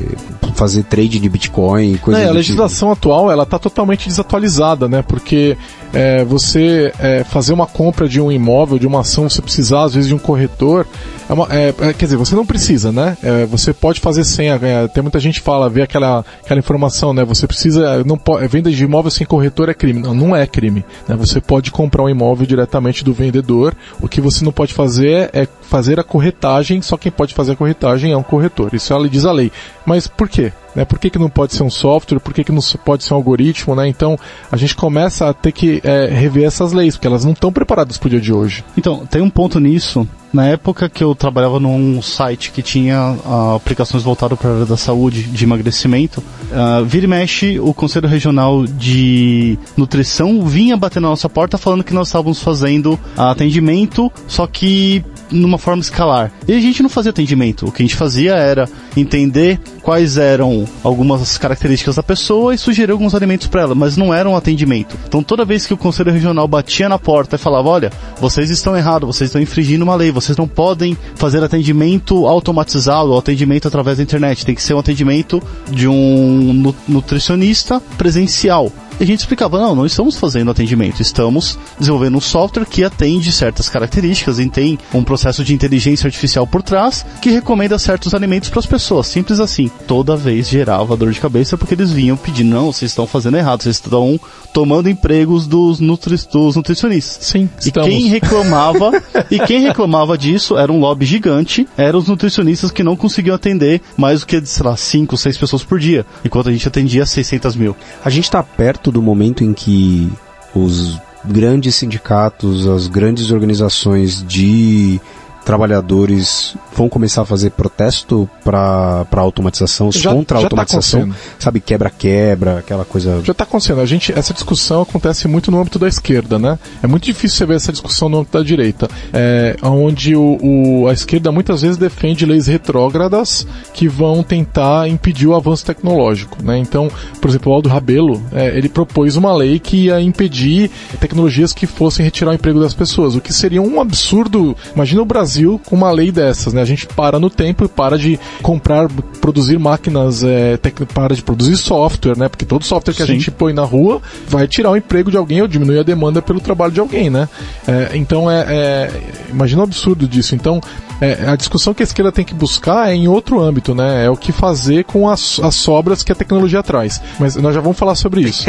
[0.61, 3.09] fazer trade de Bitcoin, coisa é, A legislação tipo.
[3.09, 5.01] atual ela está totalmente desatualizada, né?
[5.01, 5.57] Porque
[5.90, 9.94] é, você é, fazer uma compra de um imóvel, de uma ação, você precisar às
[9.94, 10.87] vezes de um corretor.
[11.31, 13.16] É uma, é, é quer dizer, você não precisa, né?
[13.23, 14.51] É, você pode fazer sem.
[14.92, 17.25] tem muita gente que fala, vê aquela, aquela informação, né?
[17.25, 18.05] Você precisa.
[18.05, 20.03] Não pode, venda de imóvel sem corretor é crime.
[20.03, 20.85] Não, não é crime.
[21.09, 21.16] Né?
[21.16, 23.75] Você pode comprar um imóvel diretamente do vendedor.
[23.99, 27.56] O que você não pode fazer é fazer a corretagem, só quem pode fazer a
[27.56, 28.74] corretagem é um corretor.
[28.74, 29.52] Isso ela diz a lei.
[29.87, 30.52] Mas por quê?
[30.74, 30.85] Né?
[30.85, 32.20] Por que, que não pode ser um software?
[32.20, 33.74] Por que, que não pode ser um algoritmo?
[33.74, 33.88] Né?
[33.88, 34.18] Então
[34.50, 37.98] a gente começa a ter que é, rever essas leis, porque elas não estão preparadas
[37.98, 38.64] para o dia de hoje.
[38.76, 40.06] Então, tem um ponto nisso.
[40.33, 44.66] Na época que eu trabalhava num site que tinha uh, aplicações voltadas para a área
[44.66, 51.00] da saúde, de emagrecimento, uh, vira e mexe, o Conselho Regional de Nutrição vinha bater
[51.00, 56.33] na nossa porta falando que nós estávamos fazendo atendimento, só que numa forma escalar.
[56.46, 57.66] E a gente não fazia atendimento.
[57.66, 62.92] O que a gente fazia era entender quais eram algumas características da pessoa e sugerir
[62.92, 64.96] alguns alimentos para ela, mas não era um atendimento.
[65.07, 68.77] Então toda vez que o conselho regional batia na porta e falava: "Olha, vocês estão
[68.77, 73.99] errados, vocês estão infringindo uma lei, vocês não podem fazer atendimento automatizado ou atendimento através
[73.99, 79.74] da internet, tem que ser um atendimento de um nutricionista presencial" a gente explicava, não,
[79.74, 85.02] não estamos fazendo atendimento, estamos desenvolvendo um software que atende certas características e tem um
[85.02, 89.70] processo de inteligência artificial por trás que recomenda certos alimentos para as pessoas, simples assim.
[89.86, 93.62] Toda vez gerava dor de cabeça porque eles vinham pedindo, não, vocês estão fazendo errado,
[93.62, 94.20] vocês estão
[94.52, 97.26] tomando empregos dos, nutri dos nutricionistas.
[97.26, 97.88] Sim, e estamos.
[97.88, 98.90] quem reclamava,
[99.30, 103.80] e quem reclamava disso era um lobby gigante, eram os nutricionistas que não conseguiam atender
[103.96, 107.56] mais do que, sei lá, 5, 6 pessoas por dia, enquanto a gente atendia 600
[107.56, 107.76] mil.
[108.04, 110.11] A gente está perto do momento em que
[110.55, 115.00] os grandes sindicatos, as grandes organizações de
[115.44, 121.61] trabalhadores vão começar a fazer protesto para automatização, já, contra a tá automatização, tá sabe,
[121.61, 123.20] quebra-quebra, aquela coisa.
[123.24, 123.81] Já está acontecendo.
[123.81, 126.59] A gente, essa discussão acontece muito no âmbito da esquerda, né?
[126.83, 130.88] É muito difícil você ver essa discussão no âmbito da direita, é, onde o, o,
[130.88, 136.59] a esquerda muitas vezes defende leis retrógradas que vão tentar impedir o avanço tecnológico, né?
[136.59, 141.53] Então, por exemplo, o Aldo Rabelo, é, ele propôs uma lei que ia impedir tecnologias
[141.53, 144.57] que fossem retirar o emprego das pessoas, o que seria um absurdo.
[144.74, 145.29] Imagina o Brasil
[145.64, 146.62] com uma lei dessas, né?
[146.62, 148.88] A gente para no tempo e para de comprar,
[149.20, 150.58] produzir máquinas, é,
[150.92, 152.28] para de produzir software, né?
[152.28, 153.10] Porque todo software que Sim.
[153.10, 156.20] a gente põe na rua vai tirar o emprego de alguém ou diminuir a demanda
[156.20, 157.28] pelo trabalho de alguém, né?
[157.66, 160.34] É, então é, é, imagina o absurdo disso.
[160.34, 160.60] Então
[161.00, 164.04] é, a discussão que a esquerda tem que buscar é em outro âmbito, né?
[164.04, 167.00] É o que fazer com as, as sobras que a tecnologia traz.
[167.18, 168.44] Mas nós já vamos falar sobre isso.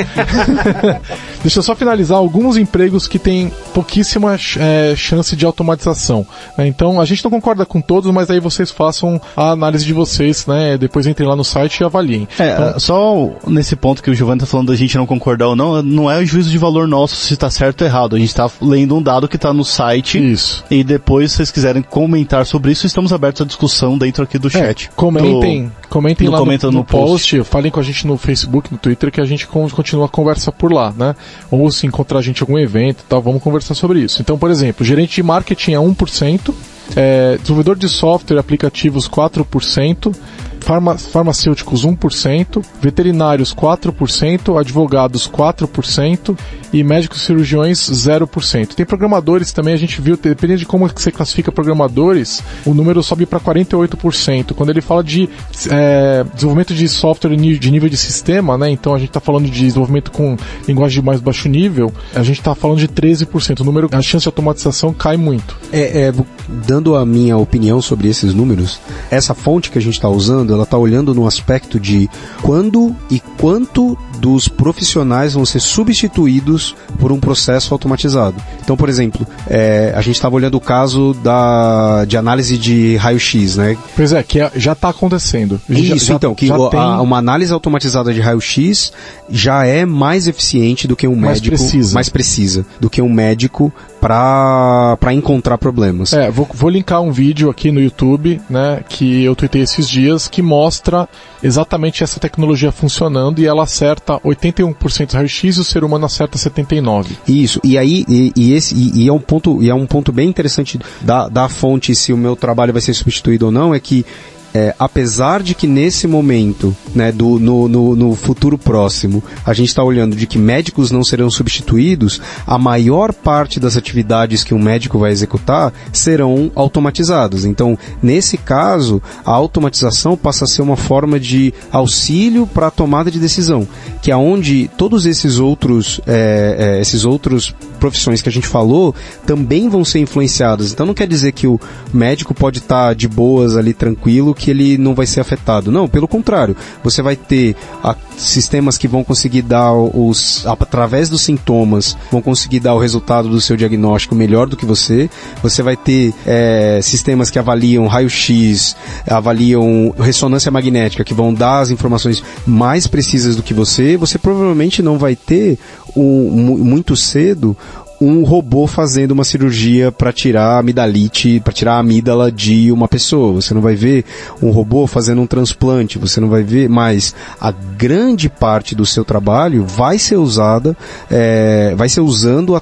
[1.41, 6.25] Deixa eu só finalizar alguns empregos que têm pouquíssima é, chance de automatização.
[6.57, 6.67] Né?
[6.67, 10.45] Então a gente não concorda com todos, mas aí vocês façam a análise de vocês,
[10.45, 10.77] né?
[10.77, 12.27] Depois entrem lá no site e avaliem.
[12.37, 15.55] É, então, só nesse ponto que o Giovanni está falando da gente não concordar ou
[15.55, 18.15] não, não é o juízo de valor nosso se está certo ou errado.
[18.15, 20.19] A gente está lendo um dado que está no site.
[20.31, 20.63] Isso.
[20.69, 24.37] E depois, se vocês quiserem comentar olhar sobre isso, estamos abertos à discussão dentro aqui
[24.37, 24.87] do chat.
[24.87, 27.37] É, comentem, do, comentem lá comenta no, no, no post.
[27.37, 30.51] post, falem com a gente no Facebook, no Twitter, que a gente continua a conversa
[30.51, 31.15] por lá, né?
[31.49, 34.21] Ou se encontrar a gente em algum evento e tal, vamos conversar sobre isso.
[34.21, 36.53] Então, por exemplo, gerente de marketing é 1%,
[36.95, 40.15] é, desenvolvedor de software e aplicativos 4%,
[40.61, 46.37] farma, farmacêuticos 1%, veterinários 4%, advogados 4%
[46.71, 48.73] e médicos cirurgiões 0%.
[48.73, 53.25] Tem programadores também, a gente viu, dependendo de como você classifica programadores, o número sobe
[53.25, 54.53] para 48%.
[54.53, 55.27] Quando ele fala de
[55.69, 59.51] é, desenvolvimento de software de nível de sistema, né, então a gente está falando de
[59.51, 63.61] desenvolvimento com linguagem de mais baixo nível, a gente está falando de 13%.
[63.61, 65.57] O número, a chance de automatização cai muito.
[65.71, 66.13] É, é,
[66.47, 70.63] dando a minha opinião sobre esses números, essa fonte que a gente está usando, ela
[70.63, 72.09] está olhando no aspecto de
[72.41, 78.35] quando e quanto dos profissionais vão ser substituídos por um processo automatizado.
[78.61, 83.57] Então, por exemplo, é, a gente estava olhando o caso da, de análise de raio-x,
[83.57, 83.75] né?
[83.95, 85.59] Pois é, que é, já está acontecendo.
[85.67, 86.79] Isso, já, então, que já o, tem...
[86.79, 88.93] a, uma análise automatizada de raio-x
[89.27, 91.93] já é mais eficiente do que um mais médico precisa.
[91.95, 96.13] mais precisa do que um médico para encontrar problemas.
[96.13, 100.27] É, vou, vou linkar um vídeo aqui no YouTube, né, que eu tuitei esses dias,
[100.27, 101.07] que mostra
[101.43, 107.07] exatamente essa tecnologia funcionando e ela acerta 81% raio-x e o ser humano acerta 79%.
[107.27, 110.11] Isso, e aí, e, e esse, e, e, é um ponto, e é um ponto
[110.11, 113.79] bem interessante da, da fonte se o meu trabalho vai ser substituído ou não, é
[113.79, 114.05] que
[114.53, 119.69] é, apesar de que nesse momento, né, do, no, no, no futuro próximo, a gente
[119.69, 124.59] está olhando de que médicos não serão substituídos, a maior parte das atividades que um
[124.59, 127.45] médico vai executar serão automatizadas.
[127.45, 133.09] Então, nesse caso, a automatização passa a ser uma forma de auxílio para a tomada
[133.09, 133.67] de decisão,
[134.01, 138.93] que é onde todos esses outros, é, é, esses outros profissões que a gente falou
[139.25, 140.71] também vão ser influenciadas.
[140.71, 141.59] Então, não quer dizer que o
[141.93, 145.71] médico pode estar tá de boas ali tranquilo que ele não vai ser afetado.
[145.71, 146.55] Não, pelo contrário.
[146.83, 150.43] Você vai ter a, sistemas que vão conseguir dar os.
[150.47, 155.09] através dos sintomas, vão conseguir dar o resultado do seu diagnóstico melhor do que você.
[155.43, 158.75] Você vai ter é, sistemas que avaliam raio-x,
[159.07, 163.95] avaliam ressonância magnética, que vão dar as informações mais precisas do que você.
[163.95, 165.59] Você provavelmente não vai ter
[165.95, 167.55] muito cedo
[168.01, 172.87] um robô fazendo uma cirurgia para tirar a amidalite, para tirar a amígdala de uma
[172.87, 173.33] pessoa.
[173.33, 174.03] Você não vai ver
[174.41, 179.05] um robô fazendo um transplante, você não vai ver, mas a grande parte do seu
[179.05, 180.75] trabalho vai ser usada,
[181.11, 182.61] é, vai ser usando a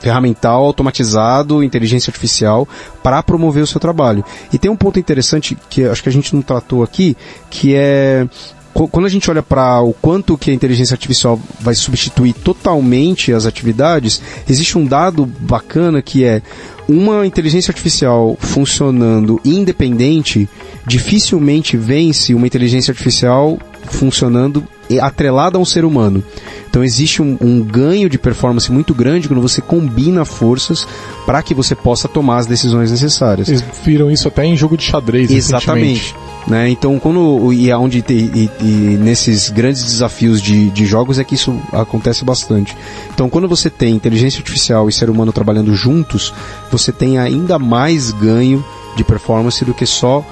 [0.00, 2.68] ferramental automatizado, inteligência artificial,
[3.02, 4.24] para promover o seu trabalho.
[4.52, 7.16] E tem um ponto interessante que acho que a gente não tratou aqui,
[7.48, 8.28] que é
[8.72, 13.46] quando a gente olha para o quanto que a inteligência artificial vai substituir totalmente as
[13.46, 16.40] atividades, existe um dado bacana que é
[16.88, 20.48] uma inteligência artificial funcionando independente
[20.86, 24.64] dificilmente vence uma inteligência artificial funcionando
[25.00, 26.22] atrelada a um ser humano.
[26.70, 30.86] Então existe um, um, ganho de performance muito grande quando você combina forças
[31.26, 33.48] para que você possa tomar as decisões necessárias.
[33.48, 35.30] Eles viram isso até em jogo de xadrez.
[35.30, 36.14] Exatamente.
[36.46, 36.70] Né?
[36.70, 38.64] Então, quando e aonde e, e,
[38.98, 42.76] nesses grandes desafios de, de jogos é que isso acontece bastante.
[43.12, 46.32] Então, quando você tem inteligência artificial e ser humano trabalhando juntos,
[46.70, 48.64] você tem ainda mais ganho
[48.96, 50.24] de performance do que só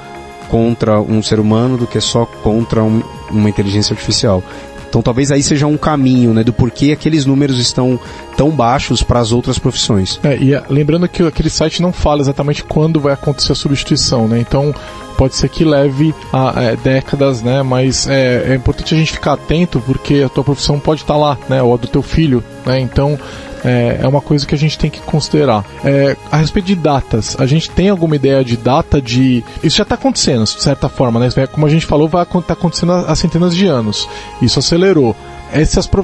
[0.48, 4.42] contra um ser humano, do que só contra um, uma inteligência artificial.
[4.88, 7.98] Então talvez aí seja um caminho, né, do porquê aqueles números estão
[8.36, 10.18] tão baixos para as outras profissões.
[10.22, 14.38] É, e lembrando que aquele site não fala exatamente quando vai acontecer a substituição, né?
[14.40, 14.74] Então
[15.16, 17.62] pode ser que leve a, é, décadas, né?
[17.62, 21.20] Mas é, é, importante a gente ficar atento porque a tua profissão pode estar tá
[21.20, 21.62] lá, né?
[21.62, 22.80] Ou a do teu filho, né?
[22.80, 23.18] Então
[23.64, 25.64] é, é uma coisa que a gente tem que considerar.
[25.84, 29.44] É, a respeito de datas, a gente tem alguma ideia de data de.
[29.62, 31.28] Isso já está acontecendo, de certa forma, né?
[31.50, 34.08] Como a gente falou, vai tá acontecendo há centenas de anos.
[34.40, 35.14] Isso acelerou.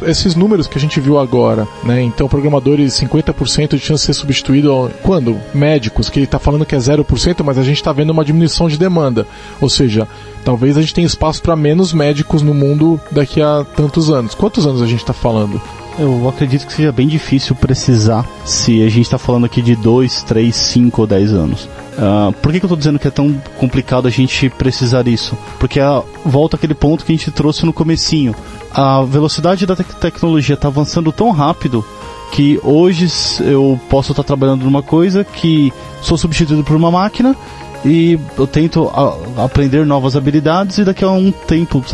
[0.06, 2.02] Esses números que a gente viu agora, né?
[2.02, 5.38] Então, programadores 50% de chance de ser substituído quando?
[5.52, 8.68] Médicos, que ele está falando que é 0%, mas a gente está vendo uma diminuição
[8.68, 9.26] de demanda.
[9.60, 10.08] Ou seja,
[10.44, 14.34] talvez a gente tenha espaço para menos médicos no mundo daqui a tantos anos.
[14.34, 15.60] Quantos anos a gente está falando?
[15.98, 20.24] Eu acredito que seja bem difícil precisar se a gente está falando aqui de 2,
[20.24, 21.68] 3, 5 ou 10 anos.
[21.96, 25.38] Uh, por que, que eu estou dizendo que é tão complicado a gente precisar disso?
[25.60, 25.78] Porque
[26.24, 28.34] volta aquele ponto que a gente trouxe no comecinho.
[28.72, 31.84] A velocidade da te tecnologia está avançando tão rápido
[32.32, 33.06] que hoje
[33.40, 37.36] eu posso estar tá trabalhando numa coisa que sou substituído por uma máquina
[37.84, 41.84] e eu tento a, aprender novas habilidades e daqui a um tempo,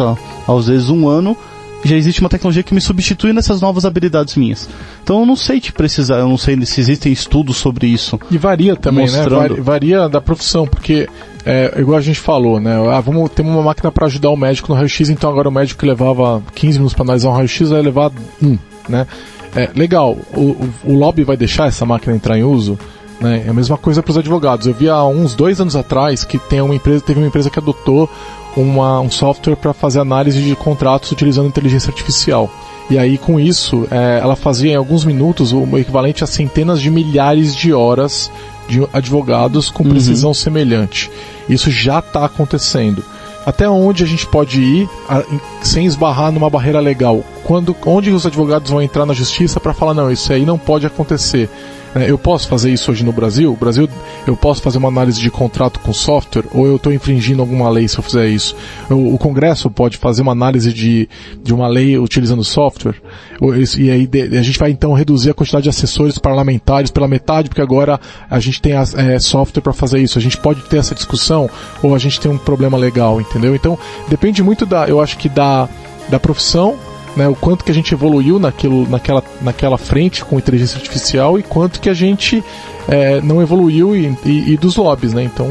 [0.48, 1.36] às vezes um ano,
[1.84, 4.68] já existe uma tecnologia que me substitui nessas novas habilidades minhas.
[5.02, 8.18] Então eu não sei te precisar, eu não sei se existem estudos sobre isso.
[8.30, 9.30] E varia também, Mostrando.
[9.30, 9.36] né?
[9.48, 11.08] Vari- Varia da profissão, porque
[11.44, 12.74] é, igual a gente falou, né?
[12.92, 15.80] Ah, vamos ter uma máquina para ajudar o médico no raio-x, então agora o médico
[15.80, 18.10] que levava 15 minutos para analisar um raio-x vai levar
[18.42, 19.06] um, né?
[19.56, 22.78] É, legal, o, o, o lobby vai deixar essa máquina entrar em uso?
[23.20, 23.42] Né?
[23.46, 24.66] É a mesma coisa para os advogados.
[24.66, 27.58] Eu vi há uns dois anos atrás que tem uma empresa, teve uma empresa que
[27.58, 28.08] adotou
[28.56, 32.50] uma, um software para fazer análise de contratos utilizando inteligência artificial.
[32.90, 36.90] E aí, com isso, é, ela fazia em alguns minutos o equivalente a centenas de
[36.90, 38.30] milhares de horas
[38.68, 41.10] de advogados com precisão semelhante.
[41.48, 43.04] Isso já está acontecendo.
[43.46, 47.24] Até onde a gente pode ir a- em- sem esbarrar numa barreira legal?
[47.44, 50.84] Quando, onde os advogados vão entrar na justiça para falar não, isso aí não pode
[50.86, 51.48] acontecer?
[51.94, 53.52] É, Eu posso fazer isso hoje no Brasil?
[53.52, 53.88] O Brasil,
[54.26, 56.44] eu posso fazer uma análise de contrato com software?
[56.54, 58.54] Ou eu estou infringindo alguma lei se eu fizer isso?
[58.88, 61.08] O, o Congresso pode fazer uma análise de,
[61.42, 62.94] de uma lei utilizando software?
[63.78, 67.62] E aí a gente vai então reduzir a quantidade de assessores parlamentares pela metade, porque
[67.62, 70.18] agora a gente tem é, software para fazer isso.
[70.18, 71.50] A gente pode ter essa discussão
[71.82, 73.54] ou a gente tem um problema legal, entendeu?
[73.54, 73.78] Então
[74.08, 75.68] depende muito da, eu acho que da,
[76.08, 76.76] da profissão
[77.16, 81.42] né, o quanto que a gente evoluiu naquilo, naquela, naquela frente com inteligência artificial e
[81.42, 82.42] quanto que a gente
[82.88, 85.22] é, não evoluiu e, e- e dos lobbies, né?
[85.22, 85.48] Então,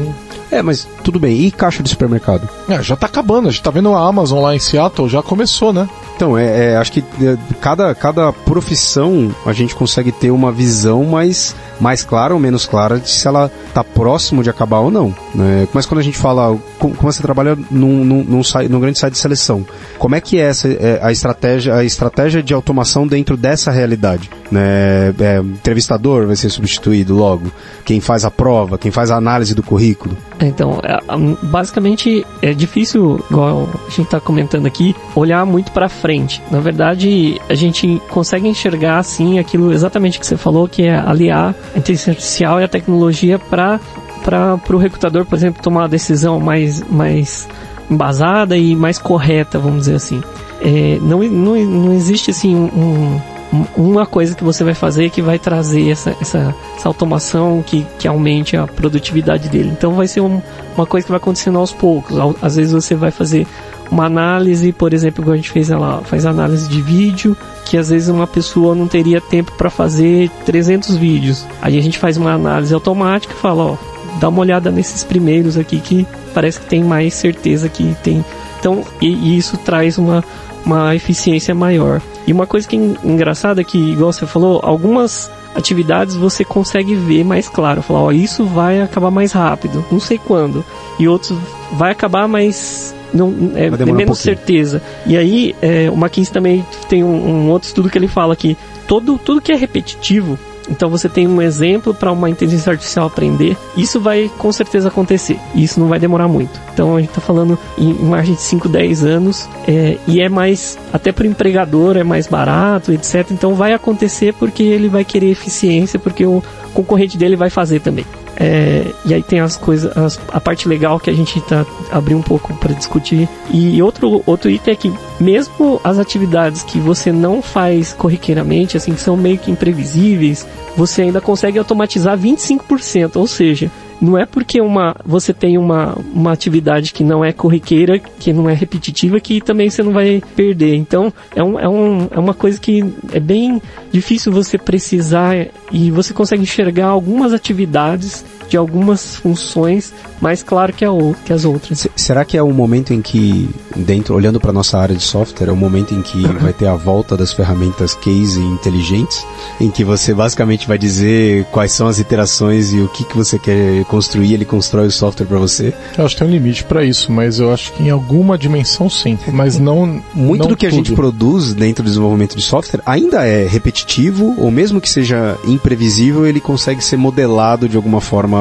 [0.50, 1.36] É, mas tudo bem.
[1.42, 2.48] E caixa de supermercado?
[2.68, 3.48] é, já tá acabando.
[3.48, 5.88] A gente tá vendo a Amazon lá em Seattle, já começou, né?
[6.20, 11.02] Então, é, é, acho que é, cada, cada profissão a gente consegue ter uma visão
[11.02, 15.14] mais, mais clara ou menos clara de se ela está próximo de acabar ou não.
[15.34, 15.66] Né?
[15.72, 19.14] Mas quando a gente fala, como, como você trabalha num, num, num, num grande site
[19.14, 19.64] de seleção,
[19.98, 24.28] como é que é, essa, é, a, estratégia, a estratégia de automação dentro dessa realidade?
[24.50, 25.14] Né?
[25.18, 27.50] É, entrevistador vai ser substituído logo?
[27.82, 28.76] Quem faz a prova?
[28.76, 30.14] Quem faz a análise do currículo?
[30.38, 35.88] Então, é, hum, basicamente é difícil, igual a gente está comentando aqui, olhar muito para
[35.88, 36.09] frente.
[36.50, 41.54] Na verdade, a gente consegue enxergar assim aquilo exatamente que você falou, que é aliar
[41.74, 43.78] a inteligência artificial e a tecnologia para
[44.22, 47.48] para o recrutador, por exemplo, tomar uma decisão mais mais
[47.90, 50.20] embasada e mais correta, vamos dizer assim.
[50.60, 53.20] É, não, não, não existe assim um,
[53.52, 57.84] um- uma coisa que você vai fazer que vai trazer essa, essa, essa automação que,
[57.98, 59.70] que aumente a produtividade dele.
[59.76, 60.40] Então vai ser um-
[60.76, 62.16] uma coisa que vai acontecendo aos poucos.
[62.42, 63.46] Às vezes você vai fazer
[63.90, 67.88] uma análise, por exemplo, igual a gente fez ela faz análise de vídeo, que às
[67.90, 71.44] vezes uma pessoa não teria tempo para fazer 300 vídeos.
[71.60, 73.76] Aí a gente faz uma análise automática e fala, ó,
[74.20, 78.24] dá uma olhada nesses primeiros aqui que parece que tem mais certeza que tem.
[78.58, 80.22] Então, e, e isso traz uma,
[80.64, 82.00] uma eficiência maior.
[82.26, 86.44] E uma coisa que é en- engraçada é que, igual você falou, algumas atividades você
[86.44, 87.82] consegue ver mais claro.
[87.82, 90.64] Falar, ó, isso vai acabar mais rápido, não sei quando.
[90.98, 91.36] E outros
[91.72, 92.94] vai acabar mais.
[93.12, 94.14] Não, é, é um menos pouquinho.
[94.14, 94.82] certeza.
[95.06, 98.56] E aí, é, o McKinsey também tem um, um outro estudo que ele fala que
[98.86, 100.38] todo, tudo que é repetitivo,
[100.70, 105.38] então você tem um exemplo para uma inteligência artificial aprender, isso vai com certeza acontecer.
[105.54, 106.60] E isso não vai demorar muito.
[106.72, 110.28] Então a gente está falando em em margem de 5, 10 anos é, e é
[110.28, 113.26] mais, até para o empregador é mais barato, etc.
[113.32, 116.42] Então vai acontecer porque ele vai querer eficiência, porque o
[116.72, 118.06] concorrente dele vai fazer também.
[118.42, 122.16] É, e aí tem as coisas, as- a parte legal que a gente tá abriu
[122.16, 123.28] um pouco para discutir.
[123.52, 128.94] E outro outro item é que mesmo as atividades que você não faz corriqueiramente, assim,
[128.94, 133.70] que são meio que imprevisíveis, você ainda consegue automatizar 25%, ou seja,
[134.00, 138.48] não é porque uma, você tem uma, uma atividade que não é corriqueira, que não
[138.48, 140.74] é repetitiva, que também você não vai perder.
[140.74, 143.60] Então, é, um, é, um, é uma coisa que é bem
[143.92, 150.84] difícil você precisar e você consegue enxergar algumas atividades de algumas funções mais claro que,
[150.84, 150.90] a,
[151.24, 151.78] que as outras.
[151.78, 155.48] Se- Será que é o momento em que, dentro, olhando para nossa área de software,
[155.48, 159.24] é o momento em que vai ter a volta das ferramentas case inteligentes,
[159.58, 163.38] em que você basicamente vai dizer quais são as iterações e o que, que você
[163.38, 165.72] quer construir, ele constrói o software para você?
[165.96, 168.90] Eu acho que tem um limite para isso, mas eu acho que em alguma dimensão
[168.90, 169.16] sim.
[169.32, 170.02] Mas não.
[170.14, 170.76] Muito não do que a tudo.
[170.76, 176.26] gente produz dentro do desenvolvimento de software ainda é repetitivo, ou mesmo que seja imprevisível,
[176.26, 178.39] ele consegue ser modelado de alguma forma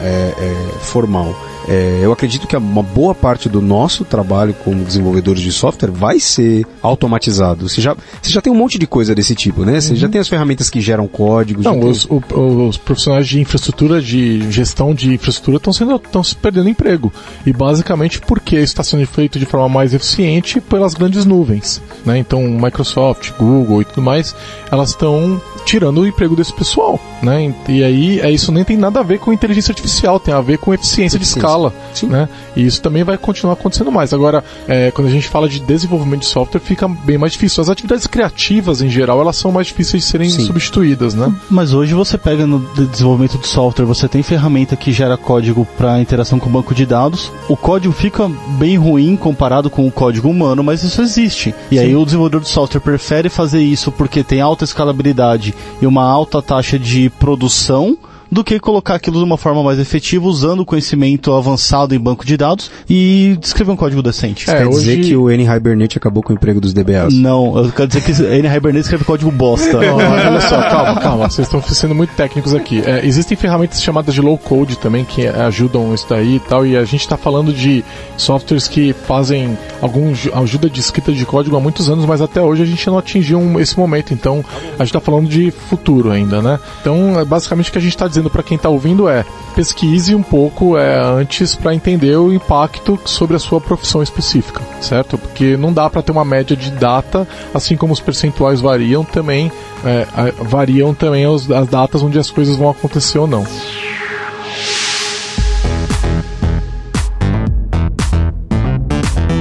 [0.00, 1.34] é, é, formal.
[1.68, 6.20] É, eu acredito que uma boa parte do nosso trabalho como desenvolvedores de software vai
[6.20, 7.68] ser automatizado.
[7.68, 9.80] Você já, você já tem um monte de coisa desse tipo, né?
[9.80, 11.64] Você já tem as ferramentas que geram códigos.
[11.64, 16.22] Não, tem- os, o- os profissionais de infraestrutura, de gestão de infraestrutura, estão sendo estão
[16.22, 17.12] se perdendo emprego.
[17.46, 21.80] E basicamente porque isso está sendo feito de forma mais eficiente pelas grandes nuvens.
[22.04, 22.18] Né?
[22.18, 24.34] Então, Microsoft, Google e tudo mais,
[24.70, 27.00] elas estão tirando o emprego desse pessoal.
[27.22, 27.54] Né?
[27.68, 30.58] E aí, é, isso nem tem nada a ver com inteligência artificial, tem a ver
[30.58, 31.53] com eficiência, de escala.
[31.92, 32.06] Sim.
[32.06, 32.28] Né?
[32.56, 34.12] E isso também vai continuar acontecendo mais.
[34.12, 37.60] Agora, é, quando a gente fala de desenvolvimento de software, fica bem mais difícil.
[37.62, 40.44] As atividades criativas, em geral, elas são mais difíceis de serem Sim.
[40.46, 41.32] substituídas, né?
[41.50, 45.66] Mas hoje você pega no de- desenvolvimento de software, você tem ferramenta que gera código
[45.76, 47.30] para interação com o banco de dados.
[47.48, 51.54] O código fica bem ruim comparado com o código humano, mas isso existe.
[51.70, 56.04] E aí o desenvolvedor de software prefere fazer isso porque tem alta escalabilidade e uma
[56.04, 57.96] alta taxa de produção
[58.34, 62.24] do que colocar aquilo de uma forma mais efetiva usando o conhecimento avançado em banco
[62.26, 64.50] de dados e escrever um código decente.
[64.50, 67.14] É, Quer dizer hoje- que o N-Hibernate acabou com o emprego dos DBAs.
[67.14, 69.80] Não, eu quero dizer que N Hibernate escreve código bosta.
[69.80, 72.82] Não, olha só, calma, calma, vocês estão sendo muito técnicos aqui.
[72.84, 76.76] É, existem ferramentas chamadas de low code também que ajudam isso daí e tal, e
[76.76, 77.84] a gente está falando de
[78.16, 82.40] softwares que fazem algum ju- ajuda de escrita de código há muitos anos, mas até
[82.42, 86.10] hoje a gente não atingiu um- esse momento, então a gente está falando de futuro
[86.10, 86.58] ainda, né?
[86.80, 90.14] Então, é, basicamente o que a gente está dizendo para quem está ouvindo é pesquise
[90.14, 95.16] um pouco é, antes para entender o impacto sobre a sua profissão específica, certo?
[95.16, 99.50] Porque não dá para ter uma média de data, assim como os percentuais variam também,
[99.84, 100.06] é,
[100.42, 103.44] variam também os- as datas onde as coisas vão acontecer ou não.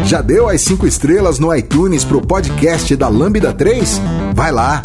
[0.06, 4.00] Já deu as cinco estrelas no iTunes pro podcast da Lambda 3?
[4.36, 4.82] Vai lá!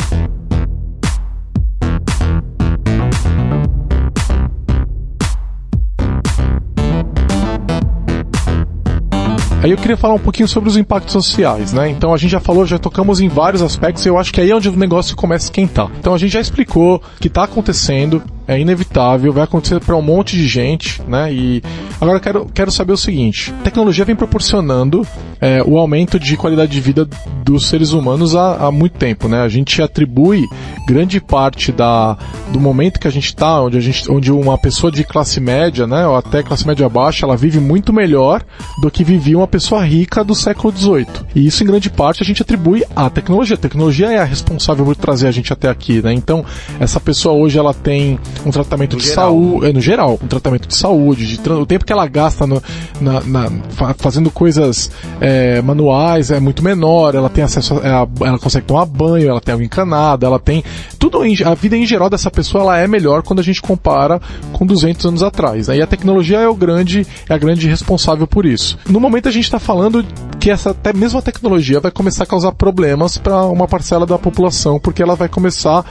[9.68, 11.90] Aí eu queria falar um pouquinho sobre os impactos sociais, né?
[11.90, 14.50] Então a gente já falou, já tocamos em vários aspectos, e eu acho que aí
[14.50, 15.90] é onde o negócio começa a esquentar.
[16.00, 20.34] Então a gente já explicou que está acontecendo, é inevitável, vai acontecer para um monte
[20.34, 21.30] de gente, né?
[21.30, 21.62] E
[22.00, 25.06] agora eu quero, quero saber o seguinte: a tecnologia vem proporcionando
[25.38, 27.06] é, o aumento de qualidade de vida
[27.44, 29.42] dos seres humanos há, há muito tempo, né?
[29.42, 30.46] A gente atribui
[30.86, 32.16] grande parte da,
[32.50, 35.86] do momento que a gente está, onde, a gente, onde uma pessoa de classe média,
[35.86, 38.42] né, ou até classe média baixa, ela vive muito melhor
[38.80, 41.06] do que vivia uma pessoa rica do século XVIII.
[41.34, 43.54] E isso, em grande parte, a gente atribui à tecnologia.
[43.54, 46.14] A tecnologia é a responsável por trazer a gente até aqui, né?
[46.14, 46.44] Então,
[46.80, 50.74] essa pessoa hoje, ela tem um tratamento de saúde, é, no geral, um tratamento de
[50.76, 52.62] saúde, de o tempo que ela gasta no-
[53.00, 58.08] na, na- fa- fazendo coisas é, manuais é muito menor, ela tem acesso, a, ela,
[58.22, 60.62] ela consegue tomar banho, ela tem água encanada, ela tem
[60.98, 64.20] tudo, em- a vida em geral dessa pessoa ela é melhor quando a gente compara
[64.52, 65.68] com 200 anos atrás.
[65.68, 65.78] Né?
[65.78, 68.78] E a tecnologia é o grande, é a grande responsável por isso.
[68.88, 70.04] No momento a gente está falando
[70.48, 74.18] que essa até mesmo a tecnologia vai começar a causar problemas para uma parcela da
[74.18, 75.84] população, porque ela vai começar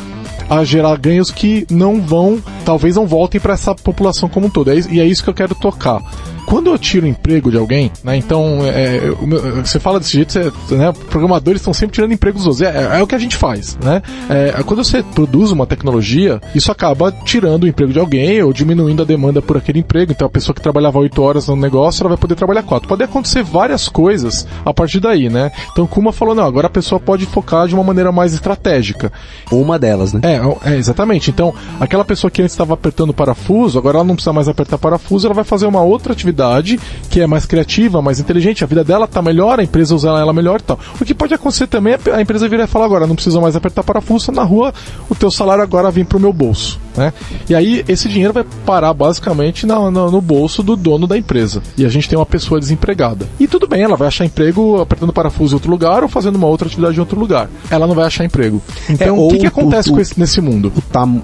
[0.50, 4.72] a gerar ganhos que não vão, talvez não voltem para essa população como um todo.
[4.72, 6.02] É E é isso que eu quero tocar.
[6.48, 10.32] Quando eu tiro o emprego de alguém, né, então é, meu- você fala desse jeito,
[10.32, 12.74] você, né, programadores estão sempre tirando empregos dos outros.
[12.76, 14.02] É, é o que a gente faz, né?
[14.30, 19.02] É, quando você produz uma tecnologia, isso acaba tirando o emprego de alguém ou diminuindo
[19.02, 20.14] a demanda por aquele emprego.
[20.14, 22.88] Então a pessoa que trabalhava 8 horas no negócio, ela vai poder trabalhar 4.
[22.88, 25.52] Pode acontecer várias coisas a partir daí, né?
[25.74, 29.12] Então Kuma falou, não, agora a pessoa pode focar de uma maneira mais estratégica.
[29.52, 30.22] Uma delas, né?
[30.24, 31.30] É, é, exatamente.
[31.30, 35.28] Então, aquela pessoa que antes estava apertando parafuso, agora ela não precisa mais apertar parafuso,
[35.28, 36.37] ela vai fazer uma outra atividade
[37.10, 40.34] que é mais criativa, mais inteligente, a vida dela tá melhor, a empresa usa ela
[40.34, 40.80] melhor e tal.
[41.00, 43.56] O que pode acontecer também é a empresa virar e falar agora, não precisa mais
[43.56, 44.74] apertar parafuso, na rua
[45.10, 47.14] o teu salário agora vem pro meu bolso, né?
[47.50, 51.62] E aí esse dinheiro vai parar basicamente na- na- no bolso do dono da empresa.
[51.78, 53.28] E a gente tem uma pessoa desempregada.
[53.40, 56.48] E tudo bem, ela vai achar emprego apertando parafuso em outro lugar ou fazendo uma
[56.48, 57.50] outra atividade em outro lugar.
[57.70, 58.62] Ela não vai achar emprego.
[58.90, 60.74] Então, É, o que, que acontece o- com esse, nesse mundo?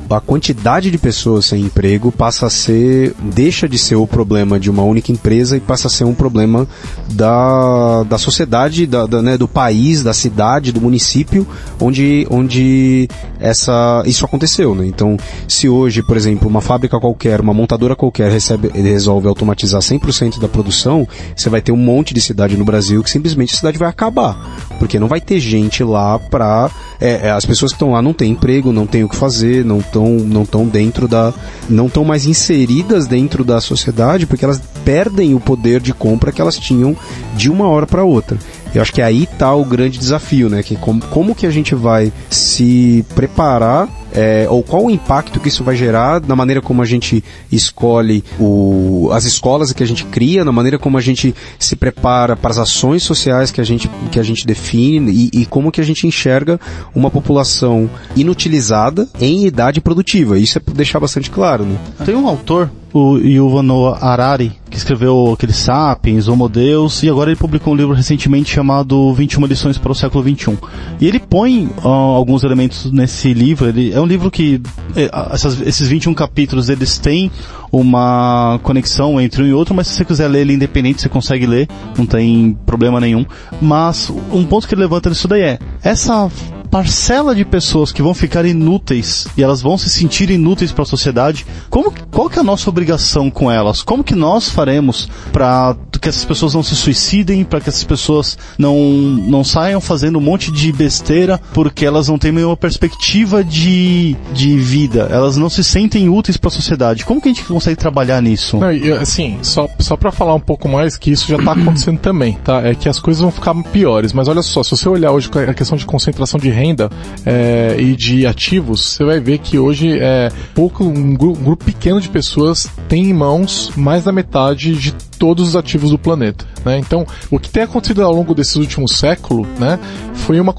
[0.09, 4.69] a quantidade de pessoas sem emprego passa a ser, deixa de ser o problema de
[4.69, 6.67] uma única empresa e passa a ser um problema
[7.09, 11.47] da, da sociedade, da, da, né, do país, da cidade, do município
[11.79, 13.07] onde, onde
[13.43, 14.73] essa, isso aconteceu.
[14.73, 14.87] Né?
[14.87, 15.17] Então,
[15.49, 20.47] se hoje, por exemplo, uma fábrica qualquer, uma montadora qualquer recebe, resolve automatizar 100% da
[20.47, 23.89] produção, você vai ter um monte de cidade no Brasil que simplesmente a cidade vai
[23.89, 24.65] acabar.
[24.79, 26.71] Porque não vai ter gente lá pra.
[27.01, 29.65] é, é, as pessoas que estão lá não têm emprego, não têm o que fazer,
[29.65, 31.33] não estão não tão dentro da.
[31.69, 36.39] não estão mais inseridas dentro da sociedade porque elas perdem o poder de compra que
[36.39, 36.95] elas tinham
[37.35, 38.37] de uma hora para outra.
[38.73, 40.63] Eu acho que aí tá o grande desafio, né?
[40.63, 45.47] Que como, como que a gente vai se preparar é, ou qual o impacto que
[45.47, 50.05] isso vai gerar na maneira como a gente escolhe o, as escolas que a gente
[50.05, 53.89] cria, na maneira como a gente se prepara para as ações sociais que a gente,
[54.11, 56.59] que a gente define e, e como que a gente enxerga
[56.93, 60.37] uma população inutilizada em idade produtiva.
[60.37, 61.77] Isso é deixar bastante claro, né?
[62.05, 67.31] Tem um autor, o Yuval Noah Harari, que escreveu aquele Sapiens, Homo Deus, e agora
[67.31, 70.57] ele publicou um livro recentemente chamado 21 lições para o século 21.
[71.01, 74.61] E ele põe uh, alguns elementos nesse livro, ele é um livro que
[74.95, 77.31] eh, essas, esses 21 capítulos eles têm
[77.71, 81.47] uma conexão entre um e outro, mas se você quiser ler ele independente, você consegue
[81.47, 81.67] ler,
[81.97, 83.25] não tem problema nenhum.
[83.59, 86.29] Mas um ponto que ele levanta nisso daí é essa
[86.73, 90.87] parcela de pessoas que vão ficar inúteis e elas vão se sentir inúteis para a
[90.87, 93.83] sociedade, como, qual que é a nossa obrigação com elas?
[93.83, 98.39] Como que nós faremos para que essas pessoas não se suicidem, para que essas pessoas
[98.57, 104.15] não, não saiam fazendo um monte de besteira porque elas não têm nenhuma perspectiva de,
[104.33, 107.05] de vida, elas não se sentem úteis para a sociedade.
[107.05, 108.57] Como que a gente consegue trabalhar nisso?
[108.57, 108.69] Não,
[108.99, 112.63] assim, só, só para falar um pouco mais que isso já está acontecendo também, tá?
[112.63, 115.53] É que as coisas vão ficar piores, mas olha só, se você olhar hoje a
[115.53, 116.89] questão de concentração de renda renda
[117.25, 121.65] é, e de ativos, você vai ver que hoje é pouco um, gru um grupo
[121.65, 126.45] pequeno de pessoas tem em mãos mais da metade de todos os ativos do planeta.
[126.65, 126.79] Né?
[126.79, 129.79] Então, o que tem acontecido ao longo desses últimos séculos, né,
[130.13, 130.53] foi uma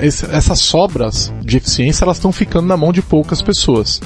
[0.00, 4.00] essas sobras de eficiência elas estão ficando na mão de poucas pessoas.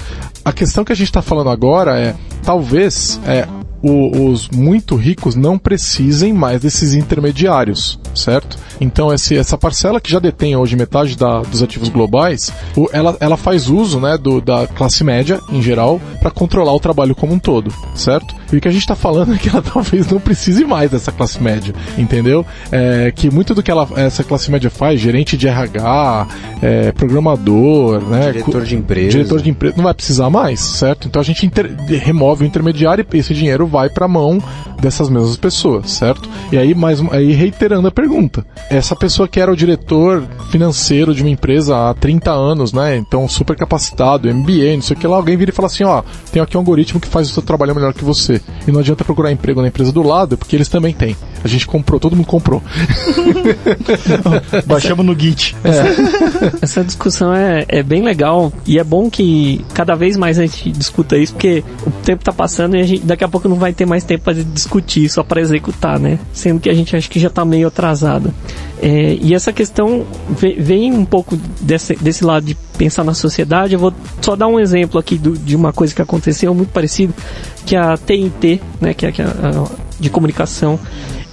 [0.45, 3.47] A questão que a gente está falando agora é talvez é,
[3.83, 8.57] o, os muito ricos não precisem mais desses intermediários, certo?
[8.80, 13.16] Então esse, essa parcela que já detém hoje metade da, dos ativos globais, o, ela,
[13.20, 17.35] ela faz uso né, do, da classe média em geral para controlar o trabalho como
[17.35, 18.35] um todo, certo?
[18.53, 21.11] E o que a gente está falando é que ela talvez não precise mais dessa
[21.11, 22.44] classe média, entendeu?
[22.70, 26.26] É, que muito do que ela, essa classe média faz, gerente de RH,
[26.61, 31.09] é, programador, né, diretor de empresa, diretor de empresa, não vai precisar mais, certo?
[31.09, 31.50] Então a gente
[32.00, 34.42] remove o intermediário e esse dinheiro vai para a mão
[34.80, 36.28] dessas mesmas pessoas, certo?
[36.50, 41.22] E aí, mais, aí reiterando a pergunta, essa pessoa que era o diretor financeiro de
[41.22, 42.96] uma empresa há 30 anos, né?
[42.96, 46.03] Então super capacitado, MBA, não sei o que lá, alguém vira e fala assim, ó,
[46.32, 48.41] tem aqui um algoritmo que faz o seu trabalho melhor que você.
[48.66, 51.16] E não adianta procurar emprego na empresa do lado, porque eles também têm.
[51.43, 52.62] A gente comprou, todo mundo comprou.
[54.66, 55.57] Baixamos no Git.
[55.64, 56.62] É.
[56.62, 60.70] Essa discussão é, é bem legal e é bom que cada vez mais a gente
[60.70, 63.72] discuta isso, porque o tempo tá passando e a gente daqui a pouco não vai
[63.72, 66.18] ter mais tempo para discutir, só para executar, né?
[66.32, 68.32] Sendo que a gente acha que já tá meio atrasado.
[68.83, 70.05] É, e essa questão
[70.59, 73.74] vem um pouco desse, desse lado de pensar na sociedade.
[73.74, 77.14] Eu vou só dar um exemplo aqui do, de uma coisa que aconteceu muito parecido,
[77.64, 79.66] que a TNT, né, que é, que é a,
[80.01, 80.80] de comunicação,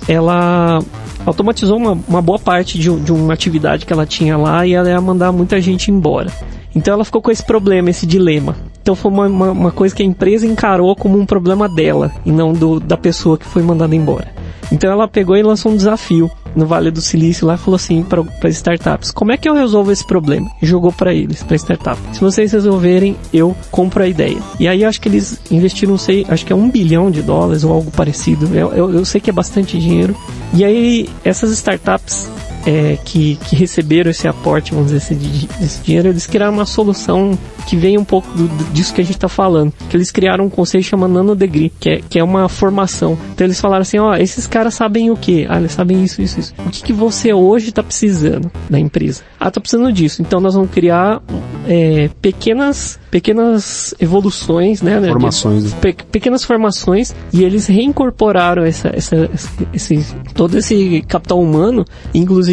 [0.08, 0.80] ela
[1.26, 4.88] automatizou uma, uma boa parte de, de uma atividade que ela tinha lá e ela
[4.88, 6.32] ia mandar muita gente embora.
[6.76, 8.56] Então ela ficou com esse problema, esse dilema.
[8.80, 12.32] Então foi uma, uma, uma, coisa que a empresa encarou como um problema dela e
[12.32, 14.32] não do, da pessoa que foi mandada embora.
[14.72, 18.50] Então ela pegou e lançou um desafio no Vale do Silício lá falou assim para
[18.50, 20.50] startups: como é que eu resolvo esse problema?
[20.62, 22.00] E jogou para eles, para startup.
[22.14, 24.38] Se vocês resolverem, eu compro a ideia.
[24.60, 27.64] E aí acho que eles investiram, não sei, acho que é um bilhão de dólares
[27.64, 28.48] ou algo parecido.
[28.56, 30.16] Eu, eu, eu sei que é bastante dinheiro.
[30.54, 32.30] E aí essas startups
[32.66, 37.38] é, que, que, receberam esse aporte, vamos dizer, esse, esse, dinheiro, eles criaram uma solução
[37.68, 39.74] que vem um pouco do, do, disso que a gente está falando.
[39.90, 43.18] Que eles criaram um conceito chamado Nano Degree, que é, que é uma formação.
[43.34, 45.46] Então eles falaram assim, ó, esses caras sabem o que?
[45.50, 46.54] Ah, eles sabem isso, isso, isso.
[46.66, 49.24] O que, que você hoje está precisando da empresa?
[49.40, 50.22] Ah, tá precisando disso.
[50.22, 51.22] Então nós vamos criar
[51.68, 55.00] é, pequenas pequenas evoluções, né?
[55.00, 55.74] né formações.
[55.76, 59.30] Pe pequenas formações e eles reincorporaram essa, essa,
[59.74, 61.86] esse, todo esse capital humano.
[62.14, 62.49] Inclusive,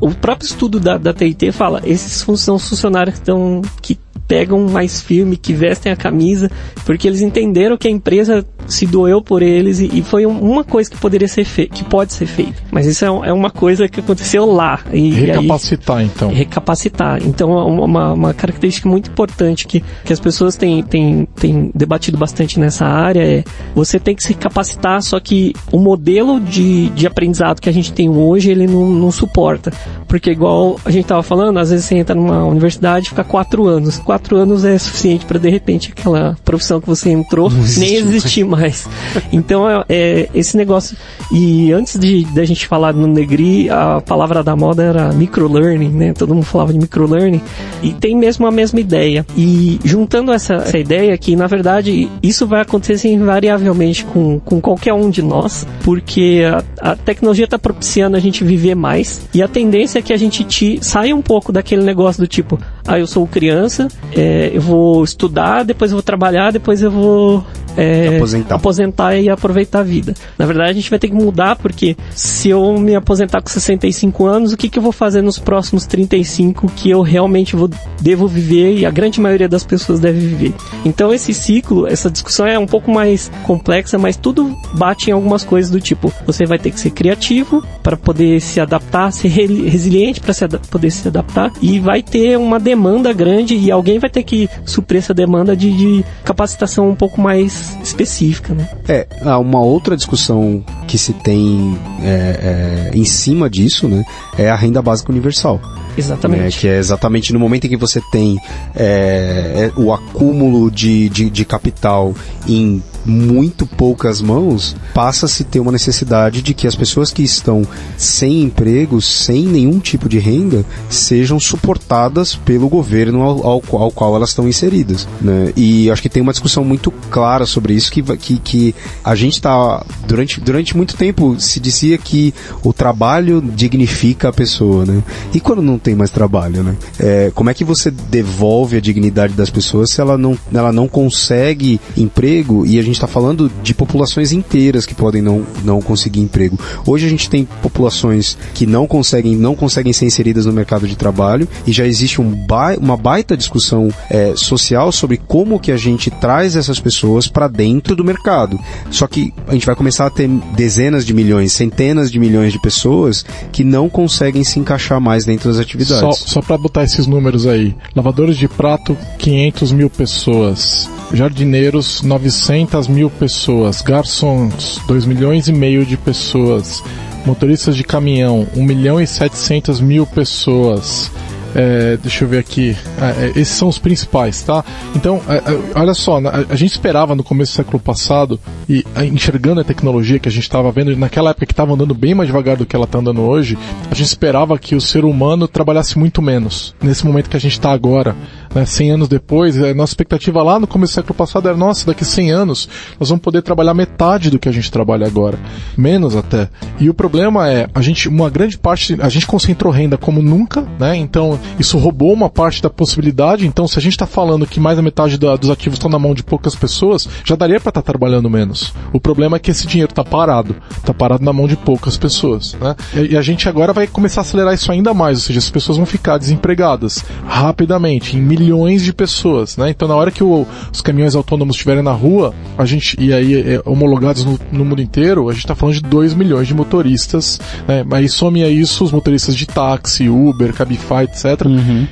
[0.00, 3.98] o próprio estudo da, da TIT fala, esses são funcionários que estão que
[4.28, 6.50] pegam mais firme, que vestem a camisa,
[6.84, 10.90] porque eles entenderam que a empresa se doeu por eles e, e foi uma coisa
[10.90, 12.62] que poderia ser feita, que pode ser feita.
[12.70, 14.80] Mas isso é, é, uma coisa que aconteceu lá.
[14.92, 16.30] E, recapacitar, e aí, então.
[16.30, 17.22] Recapacitar.
[17.24, 22.18] Então, é uma, uma característica muito importante que, que as pessoas têm, têm, têm debatido
[22.18, 27.06] bastante nessa área é você tem que se capacitar, só que o modelo de, de
[27.06, 29.72] aprendizado que a gente tem hoje, ele não, não suporta.
[30.08, 33.66] Porque igual a gente estava falando, às vezes você entra numa universidade e fica quatro
[33.66, 33.98] anos.
[33.98, 38.88] Quatro anos é suficiente para de repente aquela profissão que você entrou nem existir mais.
[39.30, 40.96] Então é, é, esse negócio.
[41.30, 46.12] E antes de da gente falar no Negri, a palavra da moda era microlearning, né?
[46.14, 47.42] Todo mundo falava de microlearning
[47.82, 49.26] e tem mesmo a mesma ideia.
[49.36, 54.94] E juntando essa, essa ideia que na verdade isso vai acontecer invariavelmente com, com qualquer
[54.94, 56.42] um de nós, porque
[56.80, 60.16] a, a tecnologia está propiciando a gente viver mais e a tendência é que a
[60.16, 64.60] gente te, saia um pouco daquele negócio do tipo, ah, eu sou criança, é, eu
[64.60, 67.44] vou estudar, depois eu vou trabalhar, depois eu vou
[67.78, 68.54] é, Aposentar.
[68.56, 70.14] aposentar e aproveitar a vida.
[70.36, 74.26] Na verdade, a gente vai ter que mudar porque se eu me aposentar com 65
[74.26, 77.70] anos, o que, que eu vou fazer nos próximos 35 que eu realmente vou,
[78.00, 80.54] devo viver e a grande maioria das pessoas deve viver?
[80.84, 85.44] Então, esse ciclo, essa discussão é um pouco mais complexa, mas tudo bate em algumas
[85.44, 89.68] coisas do tipo: você vai ter que ser criativo para poder se adaptar, ser re-
[89.68, 94.10] resiliente para se poder se adaptar e vai ter uma demanda grande e alguém vai
[94.10, 98.68] ter que suprir essa demanda de, de capacitação um pouco mais específica, né?
[98.88, 104.04] É, há uma outra discussão que se tem é, é, em cima disso, né,
[104.36, 105.60] é a renda básica universal.
[105.98, 106.40] Exatamente.
[106.42, 108.38] né, que é exatamente no momento em que você tem
[108.74, 112.14] é, é, o acúmulo de, de, de capital
[112.46, 117.22] em muito poucas mãos, passa a se ter uma necessidade de que as pessoas que
[117.22, 123.82] estão sem emprego, sem nenhum tipo de renda, sejam suportadas pelo governo ao, ao, qual-
[123.84, 125.08] ao qual elas estão inseridas.
[125.22, 125.52] Né?
[125.56, 129.34] E acho que tem uma discussão muito clara sobre isso que, que, que a gente
[129.34, 135.02] está durante, durante muito tempo se dizia que o trabalho dignifica a pessoa, né?
[135.32, 136.76] E quando não tem mais trabalho, né?
[136.98, 140.88] É, como é que você devolve a dignidade das pessoas se ela não, ela não
[140.88, 142.66] consegue emprego?
[142.66, 146.58] E a gente está falando de populações inteiras que podem não, não conseguir emprego.
[146.86, 150.96] Hoje a gente tem populações que não conseguem, não conseguem ser inseridas no mercado de
[150.96, 155.76] trabalho e já existe um ba uma baita discussão é, social sobre como que a
[155.76, 158.58] gente traz essas pessoas para dentro do mercado.
[158.90, 162.60] Só que a gente vai começar a ter dezenas de milhões, centenas de milhões de
[162.60, 166.24] pessoas que não conseguem se encaixar mais dentro das Só, atividades.
[166.26, 167.74] só para botar esses números aí.
[167.94, 170.90] Lavadores de prato, 500 mil pessoas.
[171.12, 173.80] Jardineiros, 900 mil pessoas.
[173.82, 176.82] Garçons, 2 milhões e meio de pessoas.
[177.24, 181.10] Motoristas de caminhão, 1 milhão e 700 mil pessoas.
[181.54, 182.76] É, deixa eu ver aqui.
[183.00, 184.64] É, é, esses são os principais, tá?
[184.94, 188.38] Então, é, é, olha só, a, gente esperava no começo do século passado,
[188.68, 192.14] e enxergando a tecnologia que a gente estava vendo, naquela época que estava andando bem
[192.14, 193.58] mais devagar do que ela está andando hoje,
[193.90, 196.74] a gente esperava que o ser humano trabalhasse muito menos.
[196.82, 198.14] Nesse momento que a gente está agora,
[198.58, 201.86] né, 100 anos depois, a nossa expectativa lá no começo do século passado era, nossa,
[201.86, 205.38] daqui 100 anos nós vamos poder trabalhar metade do que a gente trabalha agora.
[205.76, 206.48] Menos até.
[206.78, 210.66] E o problema é, a gente, uma grande parte, a gente concentrou renda como nunca,
[210.78, 210.96] né?
[210.96, 213.46] Então, isso roubou uma parte da possibilidade.
[213.46, 215.98] Então, se a gente está falando que mais da metade da- dos ativos estão na
[215.98, 218.72] mão de poucas pessoas, já daria para estar trabalhando menos.
[218.92, 220.56] O problema é que esse dinheiro está parado.
[220.76, 222.74] Está parado na mão de poucas pessoas, né?
[222.94, 225.50] E, e a gente agora vai começar a acelerar isso ainda mais, ou seja, as
[225.50, 228.47] pessoas vão ficar desempregadas rapidamente, em milhões
[228.82, 229.70] de pessoas, né?
[229.70, 233.34] Então, na hora que o- os caminhões autônomos estiverem na rua, a gente e aí
[233.54, 237.40] é, homologados no, no mundo inteiro, a gente está falando de 2 milhões de motoristas,
[237.66, 237.84] né?
[237.86, 241.46] Mas some a isso os motoristas de táxi, Uber, Cabify, etc,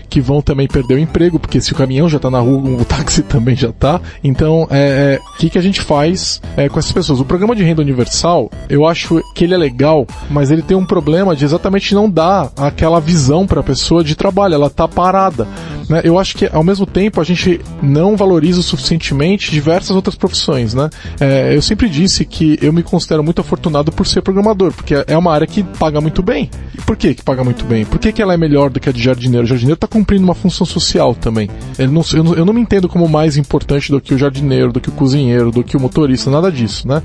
[0.09, 2.85] que vão também perder o emprego, porque se o caminhão já está na rua, o
[2.85, 4.01] táxi também já está.
[4.23, 7.21] Então, é, é, o que, que a gente faz é, com essas pessoas?
[7.21, 10.85] O programa de renda universal, eu acho que ele é legal, mas ele tem um
[10.85, 15.47] problema de exatamente não dar aquela visão para a pessoa de trabalho, ela está parada.
[15.89, 16.01] Né?
[16.05, 20.75] Eu acho que ao mesmo tempo a gente não valoriza o suficientemente diversas outras profissões,
[20.75, 20.91] né?
[21.19, 25.17] É, eu sempre disse que eu me considero muito afortunado por ser programador, porque é
[25.17, 26.51] uma área que paga muito bem.
[26.75, 27.85] E por que que paga muito bem?
[27.85, 29.45] Por que, que ela é melhor do que a de jardineiro?
[29.45, 31.49] O jardineiro está cumprindo uma função social também.
[31.79, 34.73] Ele não, eu, não, eu não me entendo como mais importante do que o jardineiro,
[34.73, 37.03] do que o cozinheiro, do que o motorista, nada disso, né?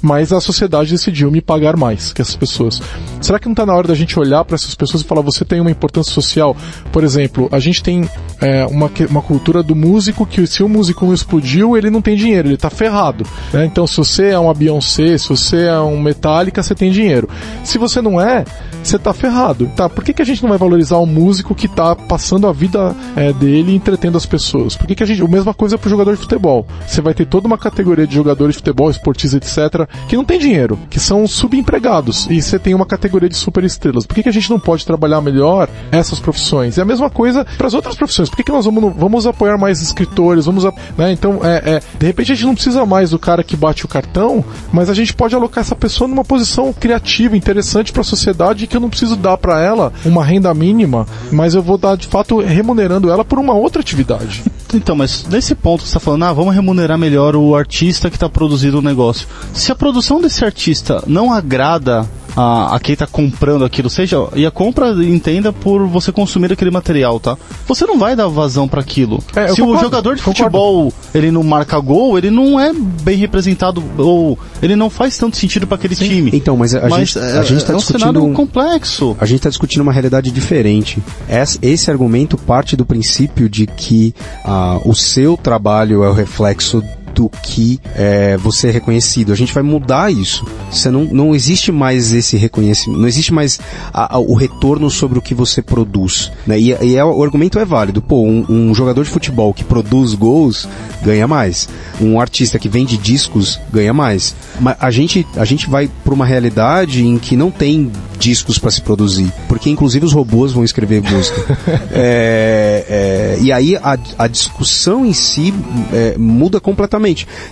[0.00, 2.82] Mas a sociedade decidiu me pagar mais que essas pessoas.
[3.20, 5.44] Será que não está na hora da gente olhar para essas pessoas e falar, você
[5.44, 6.56] tem uma importância social?
[6.90, 8.08] Por exemplo, a gente tem
[8.40, 12.16] é, uma, uma cultura do músico que se o músico não explodiu, ele não tem
[12.16, 13.24] dinheiro, ele tá ferrado.
[13.52, 13.66] né?
[13.66, 17.28] Então, se você é uma Beyoncé, se você é um Metallica, você tem dinheiro.
[17.62, 18.44] Se você não é,
[18.82, 19.70] você tá ferrado.
[19.76, 22.52] Tá, por que, que a gente não vai valorizar o músico que tá passando a
[22.52, 24.76] vida é, dele entretendo as pessoas?
[24.76, 25.22] Por que, que a gente.
[25.22, 26.66] A mesma coisa pro jogador de futebol.
[26.86, 30.38] Você vai ter toda uma categoria de jogadores de futebol, esportistas, etc., que não tem
[30.38, 32.26] dinheiro, que são subempregados.
[32.28, 34.04] E você tem uma categoria de superestrelas.
[34.04, 36.76] Por que, que a gente não pode trabalhar melhor essas profissões?
[36.76, 38.28] E a mesma coisa para as outras profissões.
[38.28, 40.46] Por que, que nós vamos, vamos apoiar mais escritores?
[40.46, 40.64] Vamos,
[40.96, 41.12] né?
[41.12, 43.88] Então, é, é, de repente a gente não precisa mais do cara que bate o
[43.88, 48.66] cartão, mas a gente pode alocar essa pessoa numa posição criativa, interessante para a sociedade,
[48.66, 52.06] que eu não preciso dar para ela uma renda mínima, mas eu vou dar de
[52.06, 54.42] fato remunerando ela por uma outra atividade.
[54.74, 58.16] Então, mas nesse ponto que você está falando, ah, vamos remunerar melhor o artista que
[58.16, 59.28] está produzindo o negócio.
[59.52, 64.46] Se a produção desse artista não agrada a, a quem está comprando aquilo, seja, e
[64.46, 67.36] a compra entenda por você consumir aquele material, tá?
[67.66, 69.22] Você não vai dar vazão para aquilo.
[69.36, 70.38] É, Se o concordo, jogador de concordo.
[70.42, 75.36] futebol ele não marca gol, ele não é bem representado ou ele não faz tanto
[75.36, 76.30] sentido para aquele time.
[76.32, 79.16] Então, mas a mas gente, é, a gente tá é um discutindo cenário um- complexo.
[79.20, 81.02] A gente está discutindo uma realidade diferente.
[81.28, 84.14] Esse, esse argumento parte do princípio de que
[84.44, 86.82] ah, o seu trabalho é o reflexo
[87.14, 89.32] do que é, você é reconhecido.
[89.32, 90.46] A gente vai mudar isso.
[90.70, 93.60] Você não, não existe mais esse reconhecimento, não existe mais
[93.92, 96.30] a, a, o retorno sobre o que você produz.
[96.46, 96.58] Né?
[96.58, 98.00] E, e é, o argumento é válido.
[98.00, 100.68] Pô, um, um jogador de futebol que produz gols
[101.02, 101.68] ganha mais.
[102.00, 104.34] Um artista que vende discos ganha mais.
[104.60, 108.70] Mas a gente, a gente vai para uma realidade em que não tem discos para
[108.70, 111.58] se produzir, porque inclusive os robôs vão escrever música.
[111.90, 115.52] é, é, e aí a, a discussão em si
[115.92, 117.01] é, muda completamente.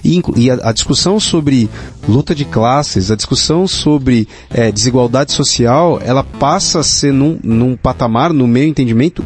[0.05, 1.68] E, e a, a, discussão sobre
[2.09, 7.76] luta de classes, a discussão sobre é, desigualdade social, ela passa a ser num, num
[7.76, 9.24] patamar, no meu entendimento,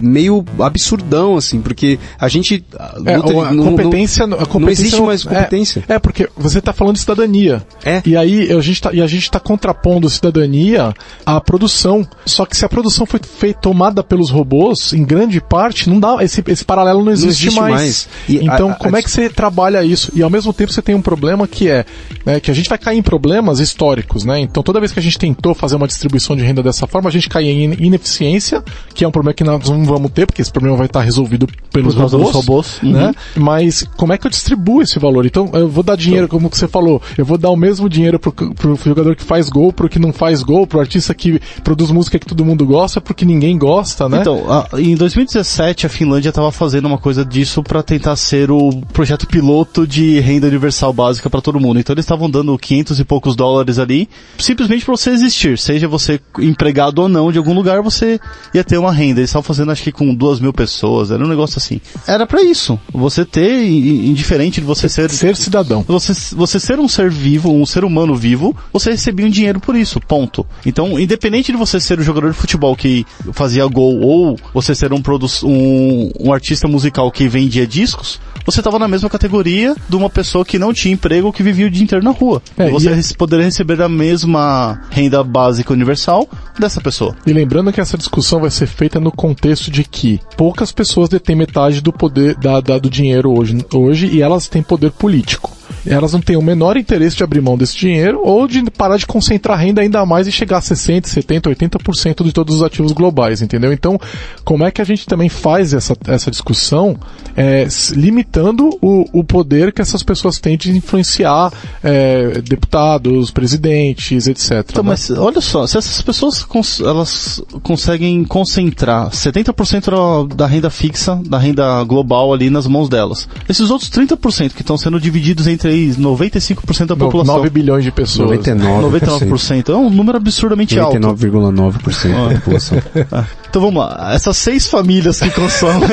[0.00, 2.64] meio absurdão, assim, porque a gente.
[3.06, 5.84] É, luta, a, competência, não, a competência não existe não, mais competência.
[5.88, 7.62] É, é, porque você está falando de cidadania.
[7.84, 8.02] É.
[8.04, 10.94] E aí a gente tá, e a está contrapondo cidadania
[11.24, 12.06] à produção.
[12.24, 16.16] Só que se a produção foi feita, tomada pelos robôs, em grande parte, não dá
[16.20, 17.72] esse, esse paralelo não existe, não existe mais.
[17.72, 18.08] mais.
[18.28, 20.10] então, a, a, como é que você trabalha isso?
[20.14, 21.84] E ao mesmo tempo você tem um problema que é
[22.24, 24.40] né, que a gente vai cair em problemas históricos, né?
[24.40, 27.12] Então toda vez que a gente tentou fazer uma distribuição de renda dessa forma, a
[27.12, 28.62] gente cai em ineficiência,
[28.94, 31.46] que é um problema que nós não vamos ter, porque esse problema vai estar resolvido
[31.72, 32.78] pelos robôs, robôs.
[32.82, 33.06] Né?
[33.06, 33.42] Uhum.
[33.42, 35.26] Mas como é que eu distribuo esse valor?
[35.26, 38.32] Então eu vou dar dinheiro, como você falou, eu vou dar o mesmo dinheiro pro,
[38.32, 42.18] pro jogador que faz gol, pro que não faz gol, pro artista que produz música
[42.18, 44.20] que todo mundo gosta, pro que ninguém gosta, né?
[44.20, 48.70] Então, a, em 2017 a Finlândia estava fazendo uma coisa disso para tentar ser o
[48.92, 49.51] projeto piloto
[49.86, 51.78] de renda universal básica para todo mundo.
[51.78, 56.20] Então eles estavam dando 500 e poucos dólares ali, simplesmente para você existir, seja você
[56.38, 58.18] empregado ou não de algum lugar, você
[58.54, 59.20] ia ter uma renda.
[59.20, 61.80] Eles estavam fazendo acho que com duas mil pessoas, era um negócio assim.
[62.06, 66.88] Era para isso, você ter, indiferente de você ser ser cidadão, você você ser um
[66.88, 70.46] ser vivo, um ser humano vivo, você recebia um dinheiro por isso, ponto.
[70.64, 74.92] Então, independente de você ser o jogador de futebol que fazia gol ou você ser
[74.92, 75.02] um,
[75.44, 79.41] um, um artista musical que vendia discos, você estava na mesma categoria
[79.88, 82.42] de uma pessoa que não tinha emprego que vivia o dia inteiro na rua.
[82.56, 83.16] É, você e...
[83.16, 86.28] poderia receber a mesma renda básica universal
[86.58, 87.16] dessa pessoa.
[87.26, 91.36] E lembrando que essa discussão vai ser feita no contexto de que poucas pessoas detêm
[91.36, 96.12] metade do poder da, da, do dinheiro hoje, hoje e elas têm poder político elas
[96.12, 99.58] não têm o menor interesse de abrir mão desse dinheiro ou de parar de concentrar
[99.58, 103.72] renda ainda mais e chegar a 60, 70, 80% de todos os ativos globais, entendeu?
[103.72, 103.98] Então,
[104.44, 106.96] como é que a gente também faz essa, essa discussão
[107.36, 111.52] é, limitando o, o poder que essas pessoas têm de influenciar
[111.82, 114.64] é, deputados, presidentes, etc.
[114.70, 114.90] Então, né?
[114.90, 121.38] mas olha só, se essas pessoas cons elas conseguem concentrar 70% da renda fixa, da
[121.38, 126.86] renda global ali nas mãos delas, esses outros 30% que estão sendo divididos entre 95%
[126.86, 127.36] da população.
[127.36, 128.38] 9 bilhões de pessoas.
[128.38, 128.90] 99%.
[128.90, 129.68] 99%.
[129.70, 131.52] É um número absurdamente 99, alto.
[131.52, 132.82] 99,9% da população.
[133.12, 133.26] Ah.
[133.48, 135.88] Então vamos lá, essas seis famílias que consomem.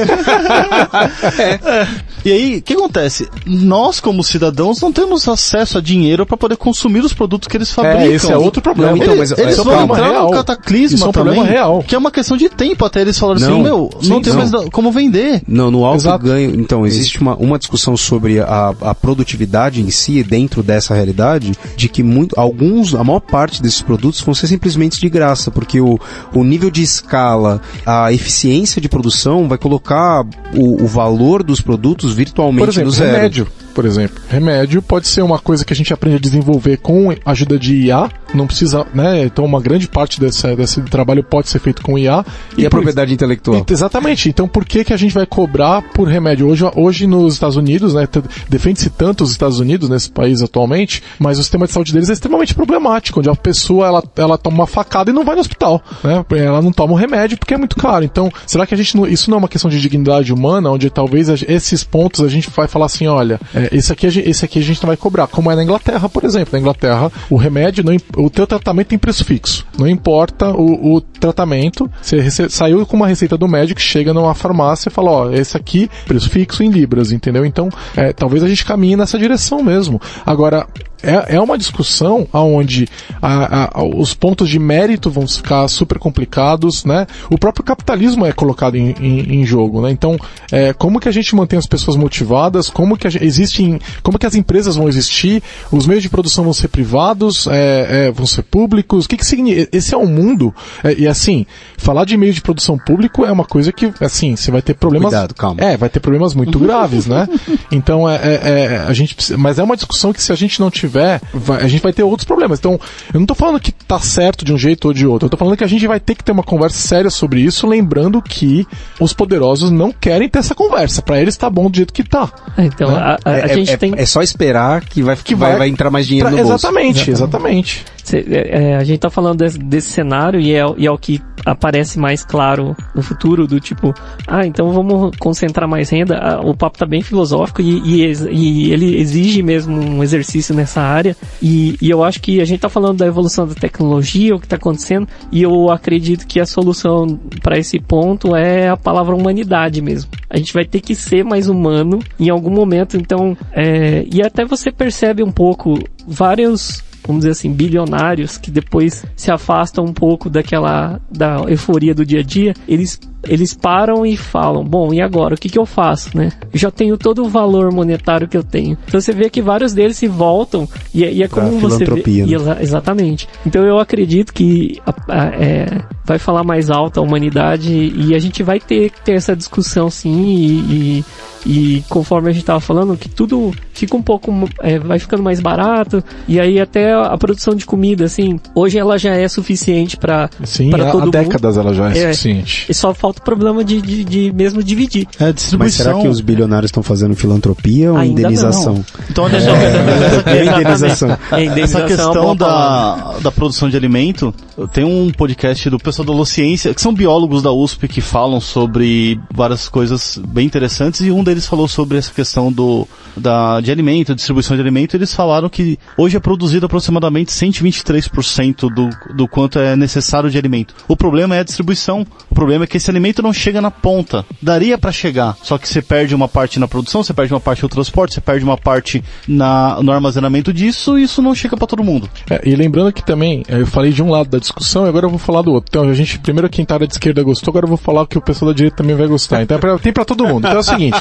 [1.38, 1.88] é.
[2.25, 3.30] E aí, o que acontece?
[3.45, 7.71] Nós, como cidadãos, não temos acesso a dinheiro para poder consumir os produtos que eles
[7.71, 8.01] fabricam.
[8.01, 8.91] É, esse é outro problema.
[8.91, 10.25] Não, então, mas eles é vão entrar real.
[10.25, 11.84] no cataclisma Isso é um também, problema real.
[11.88, 14.51] que é uma questão de tempo até eles falarem assim, meu, sim, não tem mais
[14.71, 15.41] como vender.
[15.47, 16.25] Não, no alto Exato.
[16.25, 21.53] ganho, então, existe uma, uma discussão sobre a, a produtividade em si, dentro dessa realidade,
[21.76, 25.80] de que muito, alguns, a maior parte desses produtos vão ser simplesmente de graça, porque
[25.80, 25.99] o,
[26.34, 32.13] o nível de escala a eficiência de produção vai colocar o, o valor dos produtos
[32.13, 33.11] virtualmente Por exemplo, no zero.
[33.11, 34.22] remédio por exemplo.
[34.30, 37.76] Remédio pode ser uma coisa que a gente aprende a desenvolver com a ajuda de
[37.86, 39.24] IA, não precisa, né?
[39.24, 42.26] Então uma grande parte desse, desse trabalho pode ser feito com IA.
[42.57, 43.65] E, e a propriedade intelectual.
[43.67, 44.30] E, exatamente.
[44.30, 46.47] Então por que que a gente vai cobrar por remédio?
[46.47, 48.07] Hoje, hoje nos Estados Unidos, né?
[48.47, 52.13] Defende-se tanto os Estados Unidos nesse país atualmente, mas o sistema de saúde deles é
[52.13, 55.82] extremamente problemático, onde a pessoa ela, ela toma uma facada e não vai no hospital,
[56.03, 56.24] né?
[56.32, 58.03] Ela não toma um remédio porque é muito caro.
[58.03, 60.89] Então, será que a gente não, isso não é uma questão de dignidade humana, onde
[60.89, 64.64] talvez esses pontos a gente vai falar assim, olha, é, esse aqui, esse aqui a
[64.64, 66.49] gente não vai cobrar, como é na Inglaterra, por exemplo.
[66.53, 69.66] Na Inglaterra, o remédio, não, o teu tratamento tem preço fixo.
[69.78, 74.34] Não importa o, o tratamento, você rece, saiu com uma receita do médico, chega numa
[74.34, 77.45] farmácia e fala, ó, esse aqui, preço fixo em libras, entendeu?
[77.45, 80.01] Então, é, talvez a gente caminhe nessa direção mesmo.
[80.26, 80.68] Agora,
[81.04, 82.88] é, é uma discussão onde
[83.22, 87.08] a, a, os pontos de mérito vão ficar super complicados, né?
[87.30, 89.91] O próprio capitalismo é colocado em, em, em jogo, né?
[89.91, 90.18] Então,
[90.52, 92.70] é, como que a gente mantém as pessoas motivadas?
[92.70, 95.41] Como que gente, existem, como que as empresas vão existir?
[95.72, 97.47] Os meios de produção vão ser privados?
[97.47, 99.06] É, é, vão ser públicos?
[99.06, 99.70] O que que significa?
[99.76, 101.45] Esse é um mundo é, e assim,
[101.78, 105.10] falar de meio de produção público é uma coisa que, assim, você vai ter problemas.
[105.10, 105.62] Cuidado, calma.
[105.62, 107.28] É, vai ter problemas muito graves, né?
[107.72, 110.72] Então, é, é, é, a gente, mas é uma discussão que se a gente não
[110.72, 112.59] tiver tiver, vai, a gente vai ter outros problemas.
[112.59, 112.79] Então,
[113.13, 115.27] eu não tô falando que tá certo de um jeito ou de outro.
[115.27, 117.67] Eu tô falando que a gente vai ter que ter uma conversa séria sobre isso,
[117.67, 118.67] lembrando que
[118.99, 121.01] os poderosos não querem ter essa conversa.
[121.01, 122.29] Para eles tá bom do jeito que tá.
[122.57, 122.97] Então, Né?
[122.97, 123.93] a, a- a É, gente é- tem.
[123.95, 126.65] é só esperar que vai, Que vai, vai- vai entrar mais dinheiro Pra- no bolso.
[126.67, 127.85] exatamente, exatamente.
[128.14, 131.22] É, é, a gente tá falando desse, desse cenário e é, e é o que
[131.45, 133.93] aparece mais claro no futuro, do tipo,
[134.28, 136.18] ah, então vamos concentrar mais renda.
[136.18, 140.82] Ah, o papo tá bem filosófico e, e e ele exige mesmo um exercício nessa
[140.82, 141.16] área.
[141.41, 144.47] E, e eu acho que a gente tá falando da evolução da tecnologia, o que
[144.47, 149.82] tá acontecendo, e eu acredito que a solução para esse ponto é a palavra humanidade
[149.82, 150.12] mesmo.
[150.30, 154.45] A gente vai ter que ser mais humano em algum momento, então, é, e até
[154.45, 160.30] você percebe um pouco vários vamos dizer assim, bilionários que depois se afastam um pouco
[160.30, 165.36] daquela da euforia do dia a dia, eles eles param e falam, bom, e agora?
[165.36, 166.32] O que, que eu faço, né?
[166.54, 168.78] Eu já tenho todo o valor monetário que eu tenho.
[168.88, 172.02] Então você vê que vários deles se voltam e, é- e é como você vê.
[172.22, 172.28] né?
[172.30, 173.28] e exa- exatamente.
[173.45, 175.66] Então eu acredito que a- a- é,
[176.10, 179.89] vai falar mais alto a humanidade e a gente vai ter que ter essa discussão
[179.89, 181.03] sim e,
[181.45, 184.32] e, e conforme a gente tava falando, que tudo fica um pouco,
[184.62, 188.97] é, vai ficando mais barato e aí até a produção de comida, assim, hoje ela
[188.97, 191.12] já é suficiente para Sim, Para há, todo há mundo.
[191.14, 192.01] décadas ela já é, É.
[192.14, 192.66] suficiente.
[192.68, 195.07] e só falta o problema de, de, de mesmo dividir.
[195.20, 195.86] É, Mas distribuição.
[195.86, 198.84] será que os bilionários estão fazendo filantropia ou Ainda indenização?
[199.10, 201.18] Então, olha só, essa, É indenização.
[201.32, 204.34] É, indenização essa é questão da, da produção de alimento,
[204.74, 209.20] tem um podcast do pessoal da Lociência, que são biólogos da USP que falam sobre
[209.34, 214.16] várias coisas bem interessantes, e um deles falou sobre essa questão do, da, de alimento,
[214.16, 219.76] distribuição de alimento, eles falaram que hoje é produzido aproximadamente 123% do, do quanto é
[219.76, 220.74] necessário de alimento.
[220.88, 222.06] O problema é a distribuição.
[222.30, 224.26] O problema é que esse alimento não chega na ponta.
[224.41, 227.64] Daria para chegar, só que você perde uma parte na produção, você perde uma parte
[227.64, 231.68] no transporte, você perde uma parte na, no armazenamento disso, e isso não chega para
[231.68, 232.10] todo mundo.
[232.30, 235.06] É, e lembrando que também, é, eu falei de um lado da discussão e agora
[235.06, 235.70] eu vou falar do outro.
[235.70, 238.21] Então, a gente, primeiro quem tá da esquerda gostou, agora eu vou falar que o
[238.21, 239.41] pessoal da direita também vai gostar.
[239.41, 240.39] Então, é pra- tem pra todo mundo.
[240.47, 240.97] Então é o seguinte,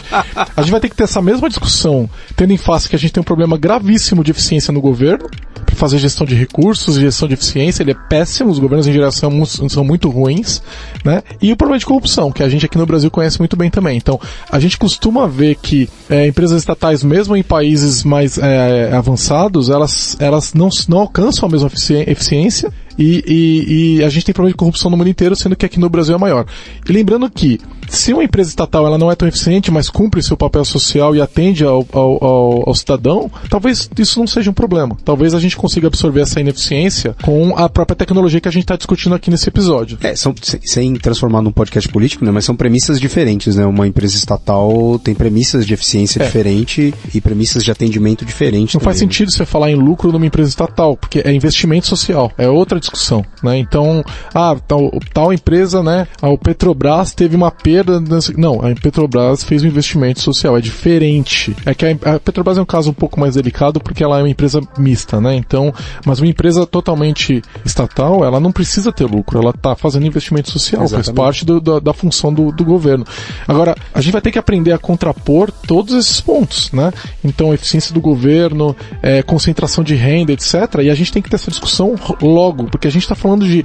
[0.57, 3.13] a gente vai ter que ter essa mesma discussão, tendo em face que a gente
[3.13, 5.29] tem um problema gravíssimo de eficiência no governo,
[5.67, 9.13] para fazer gestão de recursos, gestão de eficiência, ele é péssimo, os governos em geral
[9.13, 10.63] são, são muito ruins,
[11.05, 11.23] né?
[11.43, 13.97] E o problema de corrupção, que a gente aqui no Brasil conhece muito bem também.
[13.97, 14.19] Então,
[14.51, 20.17] a gente costuma ver que é, empresas estatais, mesmo em países mais é, avançados, elas,
[20.21, 24.53] elas não, não alcançam a mesma efici- eficiência e, e- e a gente tem problema
[24.53, 26.47] de corrupção no mundo inteiro, sendo que aqui no Brasil é maior.
[26.89, 30.37] E lembrando que, se uma empresa estatal ela não é tão eficiente, mas cumpre seu
[30.37, 34.97] papel social e atende ao, ao, ao- ao cidadão, talvez isso não seja um problema.
[35.05, 38.77] Talvez a gente consiga absorver essa ineficiência com a própria tecnologia que a gente está
[38.77, 39.99] discutindo aqui nesse episódio.
[40.03, 42.31] É, são, se- sem transformar num podcast político, né?
[42.31, 43.65] Mas são premissas diferentes, né?
[43.67, 46.27] Uma empresa estatal tem premissas de eficiência É.
[46.27, 48.75] diferente e premissas de atendimento diferentes.
[48.75, 49.15] Não faz também, né?
[49.15, 53.25] sentido você falar em lucro numa empresa estatal, porque é investimento social, é outra discussão,
[53.43, 53.57] né?
[53.59, 56.07] Então, ah, tal, tal empresa, né?
[56.23, 61.55] o Petrobras teve uma perda, nessa- não, a Petrobras fez um investimento social, é diferente.
[61.67, 64.29] É que a, Petrobras é um caso um pouco mais delicado porque ela é uma
[64.31, 65.35] empresa mista, né?
[65.35, 65.73] Então,
[66.05, 70.81] mas uma empresa totalmente estatal, ela não precisa ter lucro, ela está fazendo investimento social,
[70.83, 71.17] faz Exatamente.
[71.17, 73.05] parte do- da, da função do, do governo.
[73.47, 76.93] Agora, a gente vai ter que aprender a contrapor todos esses pontos, né?
[77.25, 80.55] Então, eficiência do governo, é, concentração de renda, etc.
[80.83, 83.65] E a gente tem que ter essa discussão logo, porque a gente está falando de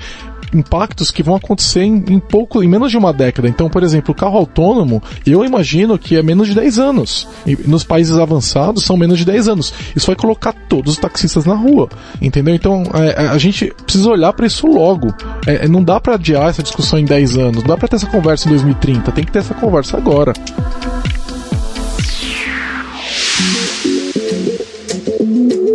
[0.54, 3.48] impactos que vão acontecer em, em pouco, em menos de uma década.
[3.48, 7.28] Então, por exemplo, o carro autônomo, eu imagino que é menos de 10 anos.
[7.46, 9.74] E nos países avançados são menos de 10 anos.
[9.96, 11.90] Isso vai colocar todos os taxistas na rua,
[12.22, 12.56] entendeu?
[12.56, 15.14] Então, é, a gente precisa olhar para isso logo.
[15.46, 18.08] É, não dá para adiar essa discussão em 10 anos, não dá para ter essa
[18.08, 20.34] conversa em 2030, tem que ter essa conversa agora.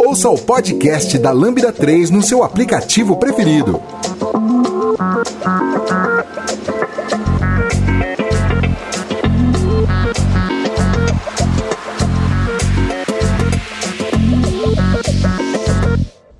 [0.08, 3.80] Ouça o podcast da Lambda 3 no seu aplicativo preferido.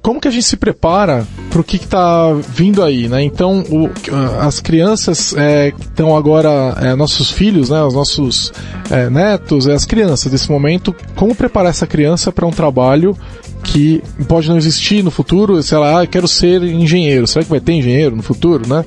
[0.00, 3.22] Como que a gente se prepara para o que está vindo aí, né?
[3.22, 3.90] Então, o-
[4.40, 8.52] as crianças é, que estão agora, é, nossos filhos, né, os nossos
[8.90, 13.14] é, netos, é, as crianças desse momento, como preparar essa criança para um trabalho
[13.72, 17.60] que pode não existir no futuro, sei lá, ah, quero ser engenheiro, será que vai
[17.60, 18.84] ter engenheiro no futuro, né?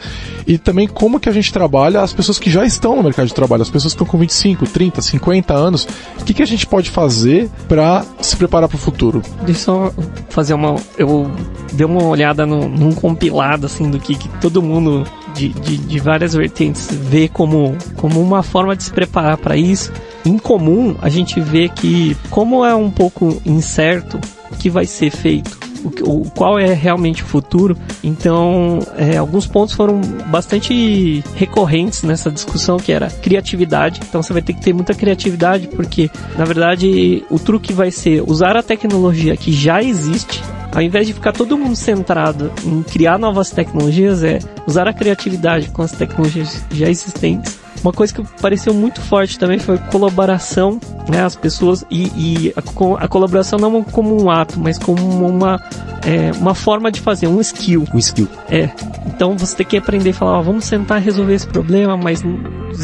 [0.47, 3.33] E também como que a gente trabalha as pessoas que já estão no mercado de
[3.33, 5.87] trabalho, as pessoas que estão com 25, 30, 50 anos,
[6.19, 9.21] o que, que a gente pode fazer para se preparar para o futuro?
[9.45, 9.93] Deixa só
[10.29, 10.75] fazer uma.
[10.97, 11.31] Eu
[11.73, 15.05] dei uma olhada no, num compilado assim do que, que todo mundo
[15.35, 19.91] de, de, de várias vertentes vê como, como uma forma de se preparar para isso.
[20.25, 24.19] Em comum, a gente vê que, como é um pouco incerto
[24.59, 25.71] que vai ser feito
[26.03, 27.77] o, qual é realmente o futuro.
[28.03, 34.01] Então, é, alguns pontos foram bastante recorrentes nessa discussão, que era criatividade.
[34.07, 38.23] Então, você vai ter que ter muita criatividade, porque, na verdade, o truque vai ser
[38.27, 40.41] usar a tecnologia que já existe
[40.73, 45.69] ao invés de ficar todo mundo centrado em criar novas tecnologias, é usar a criatividade
[45.69, 50.79] com as tecnologias já existentes uma coisa que pareceu muito forte também foi colaboração,
[51.09, 51.23] né?
[51.23, 55.59] As pessoas e, e a, a, colaboração não como um ato, mas como uma
[56.05, 57.85] é, uma forma de fazer, um skill.
[57.93, 58.27] Um skill.
[58.49, 58.69] É.
[59.05, 62.23] Então você tem que aprender a falar, ó, vamos sentar e resolver esse problema, mas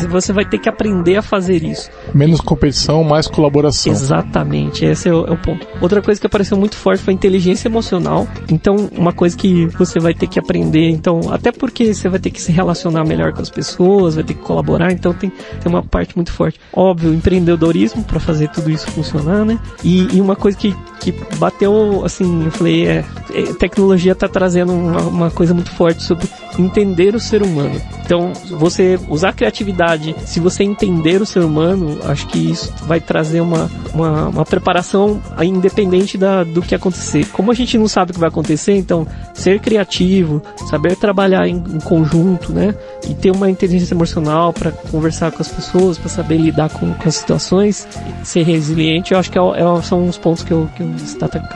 [0.10, 1.90] você vai ter que aprender a fazer isso.
[2.14, 3.92] Menos competição, mais colaboração.
[3.92, 5.68] Exatamente, esse é o, é o ponto.
[5.82, 8.28] Outra coisa que apareceu muito forte foi a inteligência emocional.
[8.50, 12.30] Então, uma coisa que você vai ter que aprender, então, até porque você vai ter
[12.30, 15.84] que se relacionar melhor com as pessoas, vai ter que colaborar, então tem, tem uma
[15.84, 16.60] parte muito forte.
[16.74, 19.60] Óbvio, empreendedorismo para fazer tudo isso funcionar, né?
[19.84, 24.74] E, e uma coisa que, que bateu, assim, eu falei, é, é tecnologia está trazendo
[24.74, 26.28] uma, uma coisa muito forte sobre
[26.58, 27.82] entender o ser humano.
[28.06, 33.42] Então, você usar criatividade, se você entender o ser humano, acho que isso vai trazer
[33.42, 37.26] uma, uma, uma preparação independente da, do que acontecer.
[37.28, 41.56] Como a gente não sabe o que vai acontecer, então, ser criativo, saber trabalhar em,
[41.56, 42.74] em conjunto, né?
[43.10, 47.08] E ter uma inteligência emocional para conversar com as pessoas, para saber lidar com, com,
[47.08, 47.88] as situações,
[48.24, 51.48] ser resiliente, eu acho que é, é, são os pontos que eu, que eu destacaria.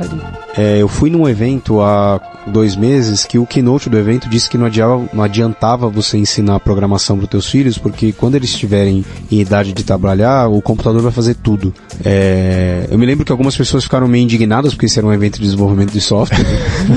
[0.58, 4.58] É, eu fui num evento há dois meses que o keynote do evento disse que
[4.58, 9.06] não adiantava, não adiantava você ensinar programação para os teus filhos, porque quando eles estiverem
[9.32, 11.74] em idade de trabalhar, o computador vai fazer tudo.
[12.04, 15.36] É, eu me lembro que algumas pessoas ficaram meio indignadas porque esse era um evento
[15.36, 16.40] de desenvolvimento de software.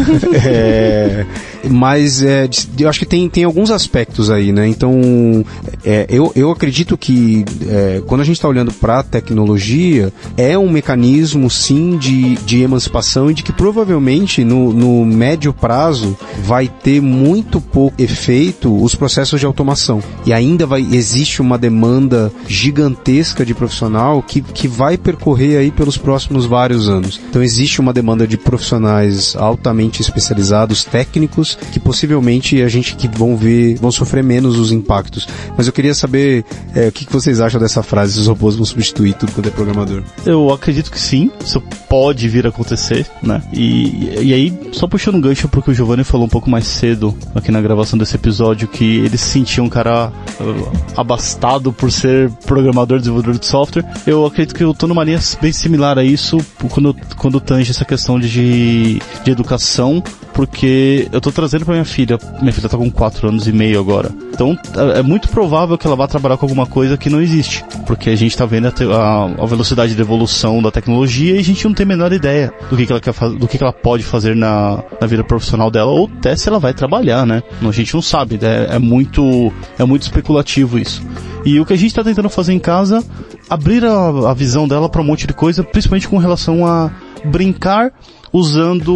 [0.45, 1.27] é,
[1.71, 4.67] mas é, eu acho que tem, tem alguns aspectos aí, né?
[4.67, 5.45] Então,
[5.85, 10.59] é, eu, eu acredito que é, quando a gente está olhando para a tecnologia, é
[10.59, 16.69] um mecanismo sim de, de emancipação e de que provavelmente no, no médio prazo vai
[16.69, 20.01] ter muito pouco efeito os processos de automação.
[20.25, 25.99] E ainda vai, existe uma demanda gigantesca de profissional que, que vai percorrer aí pelos
[25.99, 27.21] próximos vários anos.
[27.29, 33.37] Então existe uma demanda de profissionais altamente especializados, técnicos, que possivelmente a gente que vão
[33.37, 35.27] ver, vão sofrer menos os impactos.
[35.57, 36.45] Mas eu queria saber
[36.75, 39.51] é, o que, que vocês acham dessa frase, os robôs vão substituir tudo quando é
[39.51, 40.05] programador.
[40.25, 43.43] Eu acredito que sim, isso pode vir a acontecer, né?
[43.53, 47.17] E, e aí, só puxando um gancho porque o Giovanni falou um pouco mais cedo
[47.35, 52.31] aqui na gravação desse episódio que ele se sentia um cara uh, abastado por ser
[52.47, 53.85] programador, desenvolvedor de software.
[54.07, 56.39] Eu acredito que eu tô numa linha bem similar a isso
[56.71, 60.03] quando, quando tange essa questão de, de educação,
[60.35, 63.79] porque eu tô trazendo para minha filha, minha filha tá com 4 anos e meio
[63.81, 64.11] agora.
[64.33, 67.65] Então é, é muito provável que ela vá trabalhar com alguma coisa que não existe,
[67.87, 71.65] porque a gente tá vendo a, a velocidade de evolução da tecnologia e a gente
[71.65, 74.03] não tem a menor ideia do que, que ela quer do que, que ela pode
[74.03, 77.43] fazer na, na vida profissional dela ou até se ela vai trabalhar, né?
[77.63, 78.67] A gente não sabe, né?
[78.71, 81.01] é muito é muito especulativo isso.
[81.45, 83.05] E o que a gente está tentando fazer em casa,
[83.49, 86.91] abrir a, a visão dela para um monte de coisa, principalmente com relação a
[87.25, 87.93] brincar
[88.33, 88.95] usando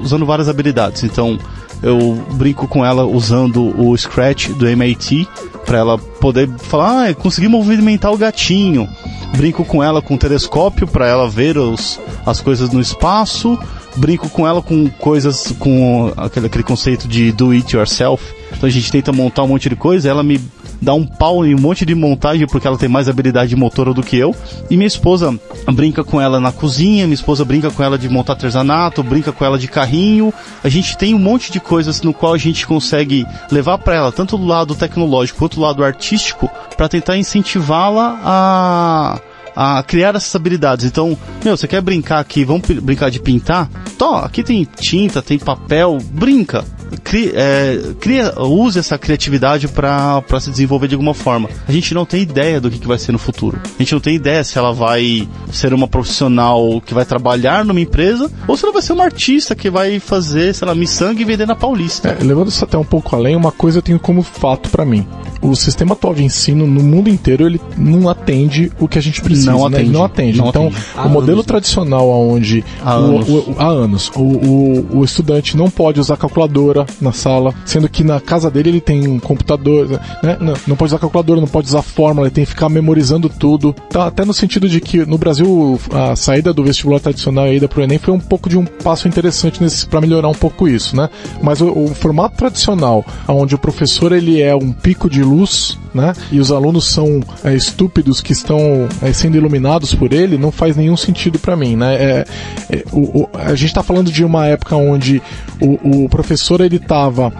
[0.00, 1.04] usando várias habilidades.
[1.04, 1.38] Então,
[1.82, 5.28] eu brinco com ela usando o Scratch do MIT
[5.64, 8.88] para ela poder falar, ah, consegui movimentar o gatinho.
[9.36, 13.58] Brinco com ela com o telescópio para ela ver os, as coisas no espaço.
[13.96, 18.24] Brinco com ela com coisas com aquele, aquele conceito de do it yourself.
[18.50, 20.40] Então a gente tenta montar um monte de coisa, ela me
[20.80, 24.02] dá um pau em um monte de montagem porque ela tem mais habilidade motora do
[24.02, 24.34] que eu.
[24.70, 25.38] E minha esposa
[25.72, 29.44] brinca com ela na cozinha, minha esposa brinca com ela de montar artesanato, brinca com
[29.44, 30.32] ela de carrinho.
[30.62, 34.12] A gente tem um monte de coisas no qual a gente consegue levar para ela
[34.12, 39.20] tanto do lado tecnológico quanto do lado artístico para tentar incentivá-la a
[39.60, 40.84] a criar essas habilidades.
[40.86, 43.68] Então, meu, você quer brincar aqui, vamos brincar de pintar?
[43.98, 46.64] Tó, aqui tem tinta, tem papel, brinca
[47.02, 51.48] cria, é, cria, use essa criatividade para se desenvolver de alguma forma.
[51.66, 53.60] A gente não tem ideia do que, que vai ser no futuro.
[53.64, 57.80] A gente não tem ideia se ela vai ser uma profissional que vai trabalhar numa
[57.80, 61.24] empresa ou se ela vai ser uma artista que vai fazer, sei lá, miçanga e
[61.24, 62.16] vender na Paulista.
[62.20, 65.06] É, levando isso até um pouco além, uma coisa eu tenho como fato para mim.
[65.40, 69.20] O sistema atual de ensino no mundo inteiro ele não atende o que a gente
[69.20, 69.76] precisa, não né?
[69.76, 69.90] atende.
[69.90, 70.38] Não atende.
[70.38, 71.06] Não então, atende.
[71.06, 75.04] o modelo anos, tradicional onde há o, anos, o, o, há anos o, o, o
[75.04, 79.18] estudante não pode usar calculadora na sala, sendo que na casa dele ele tem um
[79.18, 79.88] computador,
[80.22, 80.36] né?
[80.40, 83.74] Não, não pode usar calculadora, não pode usar fórmula, ele tem que ficar memorizando tudo.
[83.90, 87.54] Tá, até no sentido de que no Brasil a saída do vestibular tradicional e a
[87.54, 90.96] ida pro Enem foi um pouco de um passo interessante para melhorar um pouco isso,
[90.96, 91.08] né?
[91.42, 96.12] Mas o, o formato tradicional, onde o professor ele é um pico de luz né?
[96.30, 100.76] E os alunos são é, estúpidos que estão é, sendo iluminados por ele, não faz
[100.76, 101.94] nenhum sentido para mim, né?
[101.94, 102.24] É,
[102.70, 105.22] é, o, o, a gente está falando de uma época onde
[105.60, 107.32] o, o professor ele tava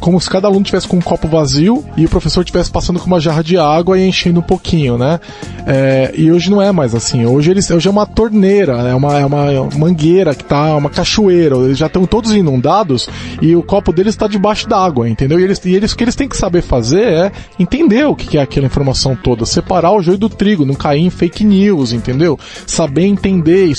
[0.00, 3.06] como se cada aluno tivesse com um copo vazio e o professor estivesse passando com
[3.06, 5.20] uma jarra de água e enchendo um pouquinho, né?
[5.66, 7.26] É, e hoje não é mais assim.
[7.26, 11.56] Hoje eles, hoje é uma torneira, é uma, é uma mangueira que tá, uma cachoeira.
[11.56, 13.08] Eles já estão todos inundados
[13.40, 15.38] e o copo deles está debaixo d'água, entendeu?
[15.38, 18.38] E eles, e eles, o que eles têm que saber fazer é entender o que
[18.38, 22.38] é aquela informação toda, separar o joio do trigo, não cair em fake news, entendeu?
[22.66, 23.72] Saber entender,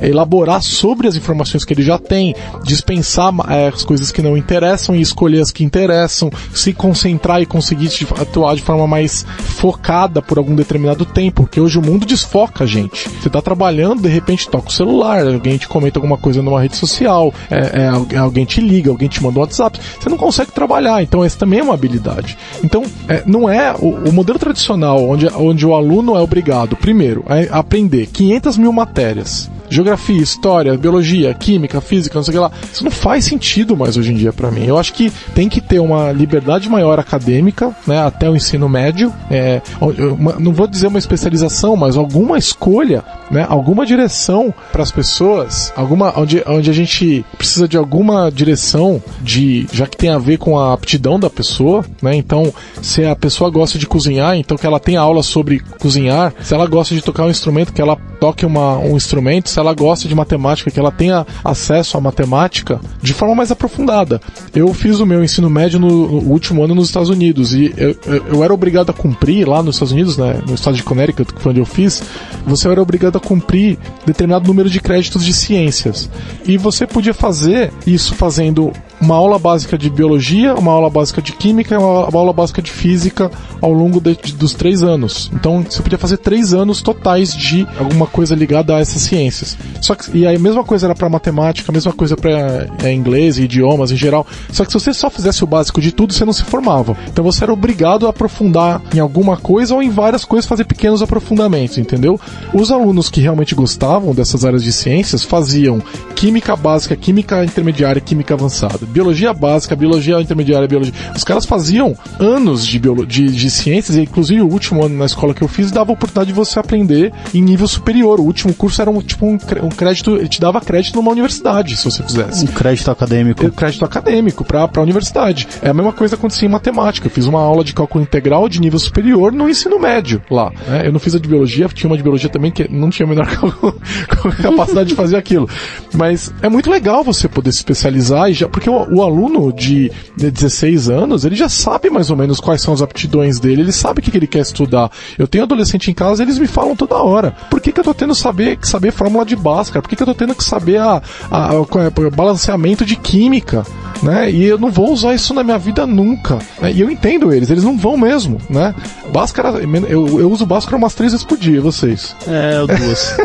[0.00, 2.34] é, elaborar sobre as informações que ele já tem,
[2.64, 7.46] dispensar é, as coisas que não interessam e escolher as que interessam, se concentrar e
[7.46, 12.64] conseguir atuar de forma mais focada por algum determinado tempo, porque hoje o mundo desfoca
[12.64, 13.08] a gente.
[13.08, 16.76] Você está trabalhando, de repente toca o celular, alguém te comenta alguma coisa numa rede
[16.76, 17.82] social, é,
[18.14, 21.38] é, alguém te liga, alguém te manda um WhatsApp, você não consegue trabalhar, então essa
[21.38, 22.38] também é uma habilidade.
[22.64, 27.24] Então, é, não é o, o, modelo tradicional onde, onde o aluno é obrigado, primeiro,
[27.28, 32.50] a aprender 500 mil matérias geografia, história, biologia, química, física, não sei o que lá.
[32.72, 34.64] Isso não faz sentido mais hoje em dia para mim.
[34.64, 39.12] Eu acho que tem que ter uma liberdade maior acadêmica, né, até o ensino médio.
[39.30, 44.90] É, uma, não vou dizer uma especialização, mas alguma escolha, né, alguma direção para as
[44.90, 50.18] pessoas, alguma onde, onde a gente precisa de alguma direção de já que tem a
[50.18, 52.14] ver com a aptidão da pessoa, né?
[52.14, 52.52] Então,
[52.82, 56.32] se a pessoa gosta de cozinhar, então que ela tenha aula sobre cozinhar.
[56.42, 59.72] Se ela gosta de tocar um instrumento, que ela toque uma, um instrumento se ela
[59.72, 64.20] gosta de matemática, que ela tenha acesso à matemática de forma mais aprofundada.
[64.54, 67.96] Eu fiz o meu ensino médio no, no último ano nos Estados Unidos e eu,
[68.30, 71.40] eu, era obrigado a cumprir lá nos Estados Unidos, né, no estado de Connecticut, que
[71.40, 72.02] foi onde eu fiz,
[72.46, 76.10] você era obrigado a cumprir determinado número de créditos de ciências.
[76.44, 81.32] E você podia fazer isso fazendo uma aula básica de biologia, uma aula básica de
[81.32, 83.30] química e uma, uma aula básica de física
[83.60, 85.30] ao longo de, de, dos três anos.
[85.34, 89.45] Então você podia fazer três anos totais de alguma coisa ligada a essas ciências.
[89.80, 93.38] Só que, e a mesma coisa era para matemática, a mesma coisa para é, inglês
[93.38, 94.26] e idiomas em geral.
[94.50, 96.96] Só que se você só fizesse o básico de tudo, você não se formava.
[97.08, 101.02] Então você era obrigado a aprofundar em alguma coisa ou em várias coisas, fazer pequenos
[101.02, 102.18] aprofundamentos, entendeu?
[102.52, 105.82] Os alunos que realmente gostavam dessas áreas de ciências faziam
[106.14, 110.94] química básica, química intermediária, química avançada biologia básica, biologia intermediária, biologia.
[111.14, 115.04] Os caras faziam anos de, biolo, de, de ciências, e inclusive o último ano na
[115.04, 118.20] escola que eu fiz dava a oportunidade de você aprender em nível superior.
[118.20, 121.76] O último curso era um, tipo um, um crédito, ele te dava crédito numa universidade,
[121.76, 122.44] se você fizesse.
[122.44, 123.46] Um crédito acadêmico.
[123.46, 125.48] Um crédito acadêmico para a universidade.
[125.62, 127.06] É a mesma coisa que acontecia em matemática.
[127.06, 130.50] Eu fiz uma aula de cálculo integral de nível superior no ensino médio lá.
[130.66, 130.86] Né?
[130.86, 133.08] Eu não fiz a de biologia, tinha uma de biologia também que não tinha a
[133.08, 133.26] menor
[134.42, 135.48] capacidade de fazer aquilo.
[135.94, 140.30] Mas é muito legal você poder se especializar, e já, porque o, aluno de, de
[140.30, 144.00] 16 anos, ele já sabe mais ou menos quais são as aptidões dele, ele sabe
[144.00, 144.90] o que, que ele quer estudar.
[145.18, 147.32] Eu tenho adolescente em casa, eles me falam toda hora.
[147.50, 149.82] Por que, que eu tô tendo saber, que saber fórmula de Bhaskara?
[149.82, 153.64] Por que, que eu tô tendo que saber a, a, a, a balanceamento de química?
[154.02, 154.30] Né?
[154.30, 156.38] E eu não vou usar isso na minha vida nunca.
[156.60, 156.72] Né?
[156.72, 158.74] E eu entendo eles, eles não vão mesmo, né?
[159.10, 159.48] Bhaskara,
[159.88, 162.14] eu, eu uso Bhaskara umas três vezes por dia, vocês.
[162.26, 163.16] É, duas.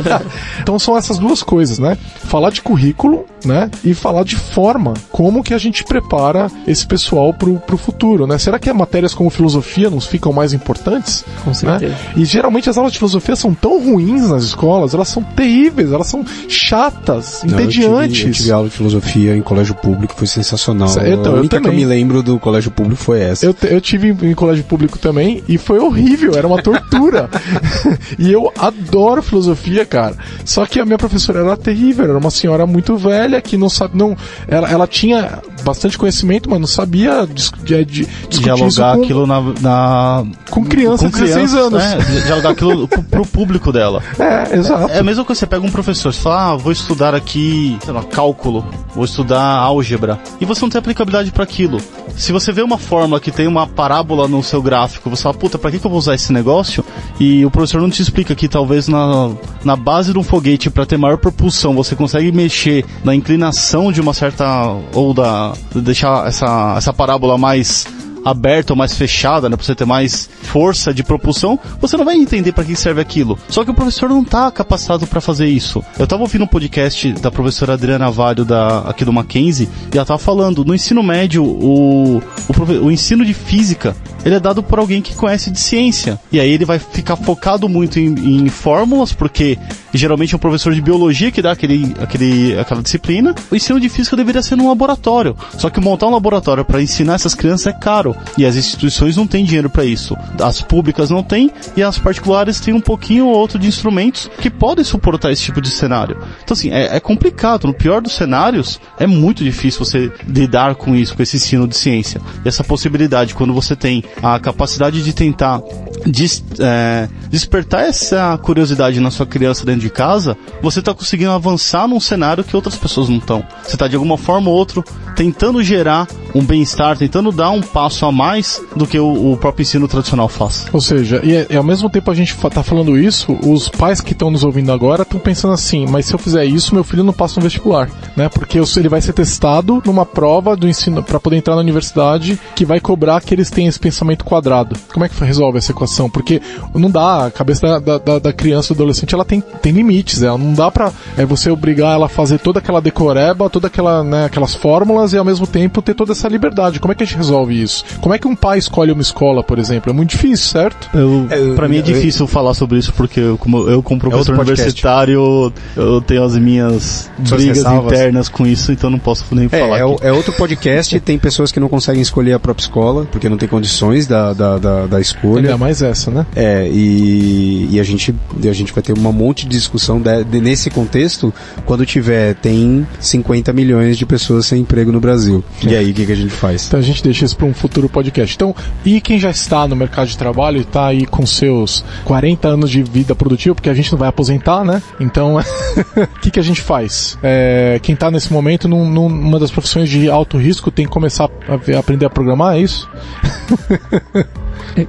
[0.60, 1.96] então são essas duas coisas, né?
[2.24, 3.70] Falar de currículo, né?
[3.82, 8.38] E falar de forma como que a gente prepara esse pessoal pro, pro futuro, né?
[8.38, 11.24] Será que matérias como filosofia não ficam mais importantes?
[11.44, 11.92] Com certeza.
[11.92, 11.98] Né?
[12.16, 15.47] E geralmente as aulas de filosofia são tão ruins nas escolas, elas são terríveis,
[15.78, 17.90] elas são chatas, não, entediantes.
[17.90, 20.88] Eu tive, eu tive aula de filosofia em colégio público, foi sensacional.
[21.06, 23.44] Então, a única que eu me lembro do colégio público foi essa.
[23.44, 27.28] Eu, eu tive em, em colégio público também e foi horrível, era uma tortura.
[28.18, 30.14] e eu adoro filosofia, cara.
[30.44, 33.96] Só que a minha professora era terrível, era uma senhora muito velha que não sabe,
[33.96, 34.16] não,
[34.46, 39.40] ela, ela tinha bastante conhecimento, mas não sabia de, de, de dialogar com, aquilo na,
[39.60, 41.82] na, com criança com de 16 anos.
[41.82, 44.02] É, dialogar aquilo pro público dela.
[44.18, 44.90] É, exato.
[44.92, 47.78] É, é a mesma coisa, você pega um professor, você fala, ah, vou estudar aqui,
[47.84, 51.80] sei lá, cálculo, vou estudar álgebra, e você não tem aplicabilidade para aquilo.
[52.16, 55.56] Se você vê uma fórmula que tem uma parábola no seu gráfico, você fala, puta,
[55.56, 56.84] pra que, que eu vou usar esse negócio?
[57.20, 59.30] E o professor não te explica que talvez na,
[59.64, 64.00] na base de um foguete, para ter maior propulsão, você consegue mexer na inclinação de
[64.00, 64.44] uma certa.
[64.92, 65.52] ou da.
[65.74, 67.86] deixar essa, essa parábola mais
[68.24, 72.16] aberta ou mais fechada, né, para você ter mais força de propulsão, você não vai
[72.16, 73.38] entender para que serve aquilo.
[73.48, 75.82] Só que o professor não está capacitado para fazer isso.
[75.98, 80.02] Eu estava ouvindo um podcast da professora Adriana Valho da aqui do Mackenzie e ela
[80.02, 84.78] estava falando, no ensino médio, o, o, o ensino de física ele é dado por
[84.78, 86.18] alguém que conhece de ciência.
[86.30, 89.58] E aí ele vai ficar focado muito em, em fórmulas, porque
[89.94, 93.34] geralmente é o professor de biologia que dá aquele, aquele, aquela disciplina.
[93.50, 95.36] O ensino de física deveria ser num laboratório.
[95.56, 98.07] Só que montar um laboratório para ensinar essas crianças é caro.
[98.08, 100.16] Caro e as instituições não têm dinheiro para isso.
[100.40, 104.50] As públicas não têm e as particulares têm um pouquinho ou outro de instrumentos que
[104.50, 106.16] podem suportar esse tipo de cenário.
[106.42, 107.66] Então, assim, é, é complicado.
[107.66, 111.76] No pior dos cenários, é muito difícil você lidar com isso, com esse ensino de
[111.76, 112.20] ciência.
[112.44, 115.60] E essa possibilidade, quando você tem a capacidade de tentar
[116.06, 121.88] des, é, despertar essa curiosidade na sua criança dentro de casa, você está conseguindo avançar
[121.88, 123.44] num cenário que outras pessoas não estão.
[123.62, 124.82] Você está de alguma forma ou outra
[125.16, 129.62] tentando gerar um bem-estar, tentando dar um passo a mais do que o, o próprio
[129.62, 130.66] ensino tradicional faz.
[130.72, 134.12] Ou seja, e, e, ao mesmo tempo a gente está falando isso, os pais que
[134.12, 137.12] estão nos ouvindo agora estão pensando assim, mas se eu fizer isso, meu filho não
[137.12, 138.28] passa no vestibular, né?
[138.28, 142.64] Porque ele vai ser testado numa prova do ensino para poder entrar na universidade que
[142.64, 144.76] vai cobrar que eles tenham esse pensamento quadrado.
[144.92, 146.08] Como é que resolve essa equação?
[146.08, 146.40] Porque
[146.74, 150.38] não dá, a cabeça da, da, da criança, do adolescente, ela tem, tem limites, ela
[150.38, 154.24] não dá para é, você obrigar ela a fazer toda aquela decoreba, toda aquela, né,
[154.24, 156.80] aquelas fórmulas e ao mesmo tempo ter toda essa liberdade.
[156.80, 157.84] Como é que a gente resolve isso?
[158.00, 159.90] Como é que um pai escolhe uma escola, por exemplo?
[159.90, 160.88] É muito difícil, certo?
[160.94, 163.98] Eu, é, pra mim é difícil eu, falar sobre isso porque eu, como, eu como
[163.98, 167.92] é professor é universitário, eu tenho as minhas Suas brigas ressalvas.
[167.92, 169.78] internas com isso, então não posso nem é, falar.
[169.78, 173.36] É, é, outro podcast, tem pessoas que não conseguem escolher a própria escola, porque não
[173.36, 175.50] tem condições da, da, da, da escolha.
[175.50, 176.26] Ainda mais essa, né?
[176.34, 180.40] É, e, e a, gente, a gente vai ter um monte de discussão de, de,
[180.40, 181.32] nesse contexto
[181.64, 185.44] quando tiver, tem 50 milhões de pessoas sem emprego no Brasil.
[185.62, 186.66] E aí, o que, que a gente faz?
[186.66, 188.34] Então a gente deixa isso para um futuro podcast.
[188.34, 192.48] Então, e quem já está no mercado de trabalho e está aí com seus 40
[192.48, 194.82] anos de vida produtiva, porque a gente não vai aposentar, né?
[194.98, 197.18] Então, o que, que a gente faz?
[197.22, 201.28] É, quem está nesse momento num, numa das profissões de alto risco tem que começar
[201.48, 202.88] a, aprender a programar, é isso?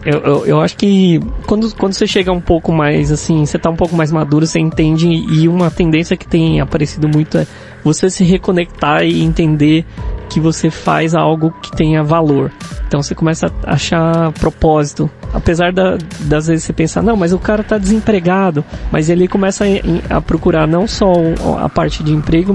[0.05, 3.69] Eu, eu, eu, acho que quando, quando você chega um pouco mais, assim, você tá
[3.69, 7.47] um pouco mais maduro, você entende, e uma tendência que tem aparecido muito é
[7.83, 9.85] você se reconectar e entender
[10.29, 12.51] que você faz algo que tenha valor.
[12.87, 15.09] Então você começa a achar propósito.
[15.33, 19.63] Apesar da, das vezes você pensar, não, mas o cara está desempregado, mas ele começa
[19.65, 21.13] a, a, procurar não só
[21.59, 22.53] a parte de emprego,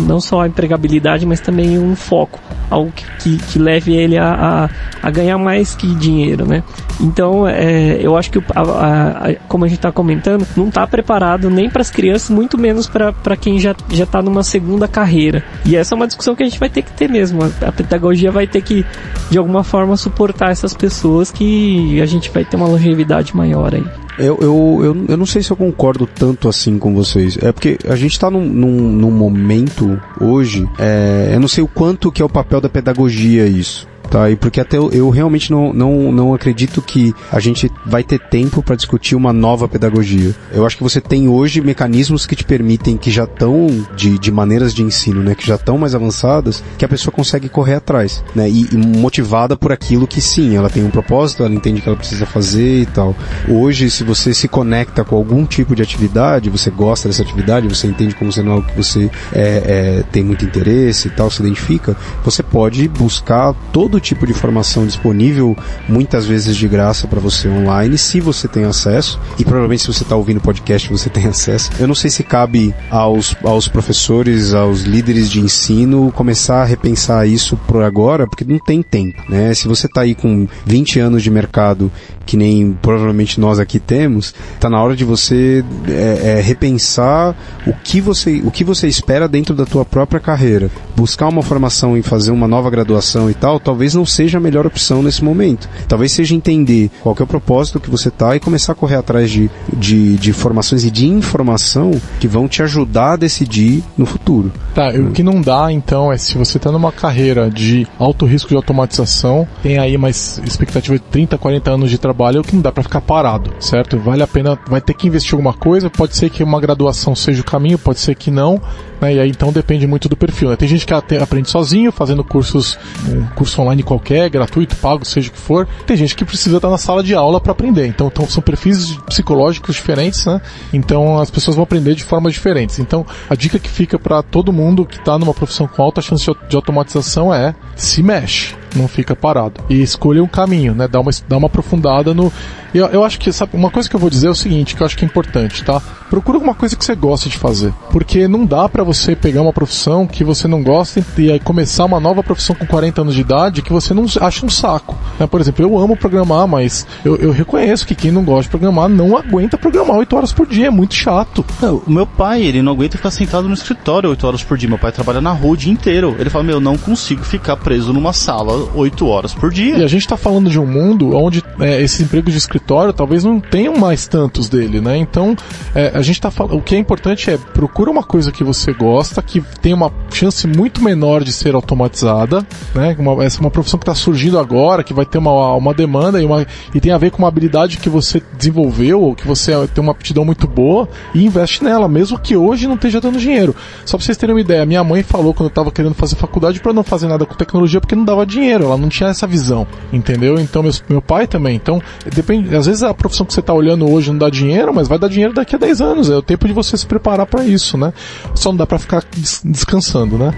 [0.00, 2.38] não só a empregabilidade, mas também um foco,
[2.70, 4.68] algo que, que, que leve ele a,
[5.02, 6.62] a, a, ganhar mais que dinheiro, né?
[7.00, 11.68] Então, é, eu acho que, a, como a gente está comentando, não está preparado nem
[11.68, 15.44] para as crianças, muito menos para quem já está numa segunda carreira.
[15.64, 17.40] E essa é uma discussão que a gente vai ter que ter mesmo.
[17.44, 18.84] A pedagogia vai ter que,
[19.30, 24.05] de alguma forma, suportar essas pessoas que a gente vai ter uma longevidade maior aí.
[24.18, 27.36] Eu, eu, eu, eu não sei se eu concordo tanto assim com vocês.
[27.42, 31.68] É porque a gente está num, num, num, momento hoje, é, eu não sei o
[31.68, 34.30] quanto que é o papel da pedagogia isso tá?
[34.30, 38.18] E porque até eu, eu realmente não, não, não acredito que a gente vai ter
[38.18, 40.34] tempo para discutir uma nova pedagogia.
[40.52, 43.66] Eu acho que você tem hoje mecanismos que te permitem, que já estão
[43.96, 45.34] de, de maneiras de ensino, né?
[45.34, 48.48] Que já estão mais avançadas, que a pessoa consegue correr atrás, né?
[48.48, 51.98] E, e, motivada por aquilo que sim, ela tem um propósito, ela entende que ela
[51.98, 53.14] precisa fazer e tal.
[53.48, 57.86] Hoje, se você se conecta com algum tipo de atividade, você gosta dessa atividade, você
[57.86, 61.96] entende como sendo algo que você é, é, tem muito interesse e tal, se identifica,
[62.24, 65.56] você pode buscar todo todo tipo de informação disponível,
[65.88, 70.02] muitas vezes de graça para você online, se você tem acesso, e provavelmente se você
[70.02, 71.70] está ouvindo podcast você tem acesso.
[71.78, 77.26] Eu não sei se cabe aos, aos professores, aos líderes de ensino começar a repensar
[77.26, 79.54] isso por agora, porque não tem tempo, né?
[79.54, 81.90] Se você está aí com 20 anos de mercado,
[82.26, 87.34] que nem provavelmente nós aqui temos, está na hora de você é, é, repensar
[87.66, 91.96] o que você o que você espera dentro da tua própria carreira, buscar uma formação
[91.96, 95.68] e fazer uma nova graduação e tal, talvez não seja a melhor opção nesse momento.
[95.88, 99.30] Talvez seja entender qual é o propósito que você está e começar a correr atrás
[99.30, 104.52] de, de, de formações e de informação que vão te ajudar a decidir no futuro.
[104.74, 108.48] Tá, o que não dá então é se você está numa carreira de alto risco
[108.48, 112.62] de automatização, tem aí mais expectativa de 30, 40 anos de trabalho, o que não
[112.62, 113.98] dá para ficar parado, certo?
[113.98, 117.42] Vale a pena, vai ter que investir alguma coisa, pode ser que uma graduação seja
[117.42, 118.60] o caminho, pode ser que não,
[119.00, 119.14] né?
[119.14, 120.50] E aí então depende muito do perfil.
[120.50, 120.56] Né?
[120.56, 122.78] Tem gente que aprende sozinho, fazendo cursos,
[123.08, 125.66] um curso online qualquer, gratuito, pago, seja o que for.
[125.86, 127.86] Tem gente que precisa estar na sala de aula para aprender.
[127.86, 130.40] Então, então são perfis psicológicos diferentes, né?
[130.72, 132.78] Então as pessoas vão aprender de formas diferentes.
[132.78, 136.24] Então a dica que fica para todo mundo que está numa profissão com alta chance
[136.48, 139.60] de automatização é se mexe não fica parado.
[139.68, 140.86] E escolha um caminho, né?
[140.86, 142.32] Dá uma, dá uma aprofundada no.
[142.74, 144.82] Eu, eu acho que, sabe, uma coisa que eu vou dizer é o seguinte, que
[144.82, 145.80] eu acho que é importante, tá?
[146.08, 147.72] Procura alguma coisa que você gosta de fazer.
[147.90, 151.84] Porque não dá para você pegar uma profissão que você não gosta e aí começar
[151.84, 154.96] uma nova profissão com 40 anos de idade que você não acha um saco.
[155.18, 155.26] Né?
[155.26, 158.88] Por exemplo, eu amo programar, mas eu, eu, reconheço que quem não gosta de programar
[158.88, 161.44] não aguenta programar 8 horas por dia, é muito chato.
[161.60, 164.68] Não, o meu pai, ele não aguenta ficar sentado no escritório 8 horas por dia.
[164.68, 166.16] Meu pai trabalha na rua o dia inteiro.
[166.18, 169.78] Ele fala, meu, eu não consigo ficar preso numa sala 8 horas por dia.
[169.78, 173.24] E a gente tá falando de um mundo onde é, esses empregos de escritório talvez
[173.24, 174.96] não tenham mais tantos dele, né?
[174.96, 175.36] Então,
[175.74, 176.58] é, a gente tá falando.
[176.58, 180.46] O que é importante é procura uma coisa que você gosta, que tem uma chance
[180.46, 182.94] muito menor de ser automatizada, né?
[182.98, 186.20] Uma, essa é uma profissão que está surgindo agora, que vai ter uma, uma demanda
[186.20, 189.52] e, uma, e tem a ver com uma habilidade que você desenvolveu ou que você
[189.68, 193.56] tem uma aptidão muito boa e investe nela, mesmo que hoje não esteja dando dinheiro.
[193.86, 196.60] Só para vocês terem uma ideia, minha mãe falou quando eu estava querendo fazer faculdade
[196.60, 199.66] para não fazer nada com tecnologia porque não dava dinheiro, ela não tinha essa visão,
[199.90, 200.38] entendeu?
[200.38, 201.56] Então meu, meu pai também.
[201.56, 201.80] Então,
[202.14, 204.98] depende, às vezes a profissão que você está olhando hoje não dá dinheiro, mas vai
[204.98, 206.10] dar dinheiro daqui a 10 anos.
[206.10, 207.92] É o tempo de você se preparar para isso, né?
[208.34, 210.34] Só não dá para ficar des descansando, né?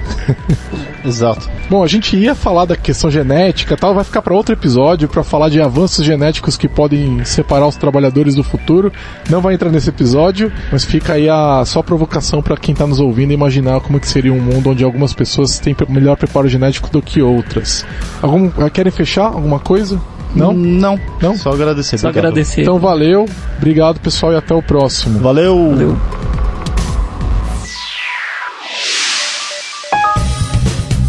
[1.05, 1.49] Exato.
[1.71, 5.23] Bom, a gente ia falar da questão genética, tal, vai ficar para outro episódio para
[5.23, 8.93] falar de avanços genéticos que podem separar os trabalhadores do futuro.
[9.29, 13.01] Não vai entrar nesse episódio, mas fica aí a só provocação para quem está nos
[13.01, 17.01] ouvindo imaginar como que seria um mundo onde algumas pessoas têm melhor preparo genético do
[17.01, 17.85] que outras.
[18.21, 20.01] Algum, querem fechar alguma coisa?
[20.35, 20.53] Não?
[20.53, 21.01] Não.
[21.21, 21.37] Não?
[21.37, 21.99] Só agradecer.
[21.99, 22.27] Só obrigado.
[22.31, 22.63] agradecer.
[22.63, 23.27] Então valeu,
[23.57, 25.19] obrigado pessoal e até o próximo.
[25.21, 25.71] Valeu.
[25.71, 25.97] valeu.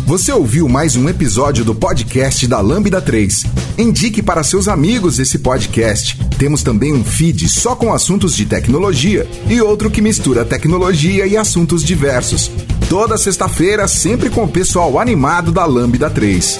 [0.10, 3.44] Você ouviu mais um episódio do podcast da Lambda 3.
[3.78, 6.18] Indique para seus amigos esse podcast.
[6.40, 11.38] Temos também um feed só com assuntos de tecnologia e outro que mistura tecnologia e
[11.38, 12.50] assuntos diversos.
[12.90, 16.60] Toda sexta-feira, sempre com o pessoal animado da Lambda 3.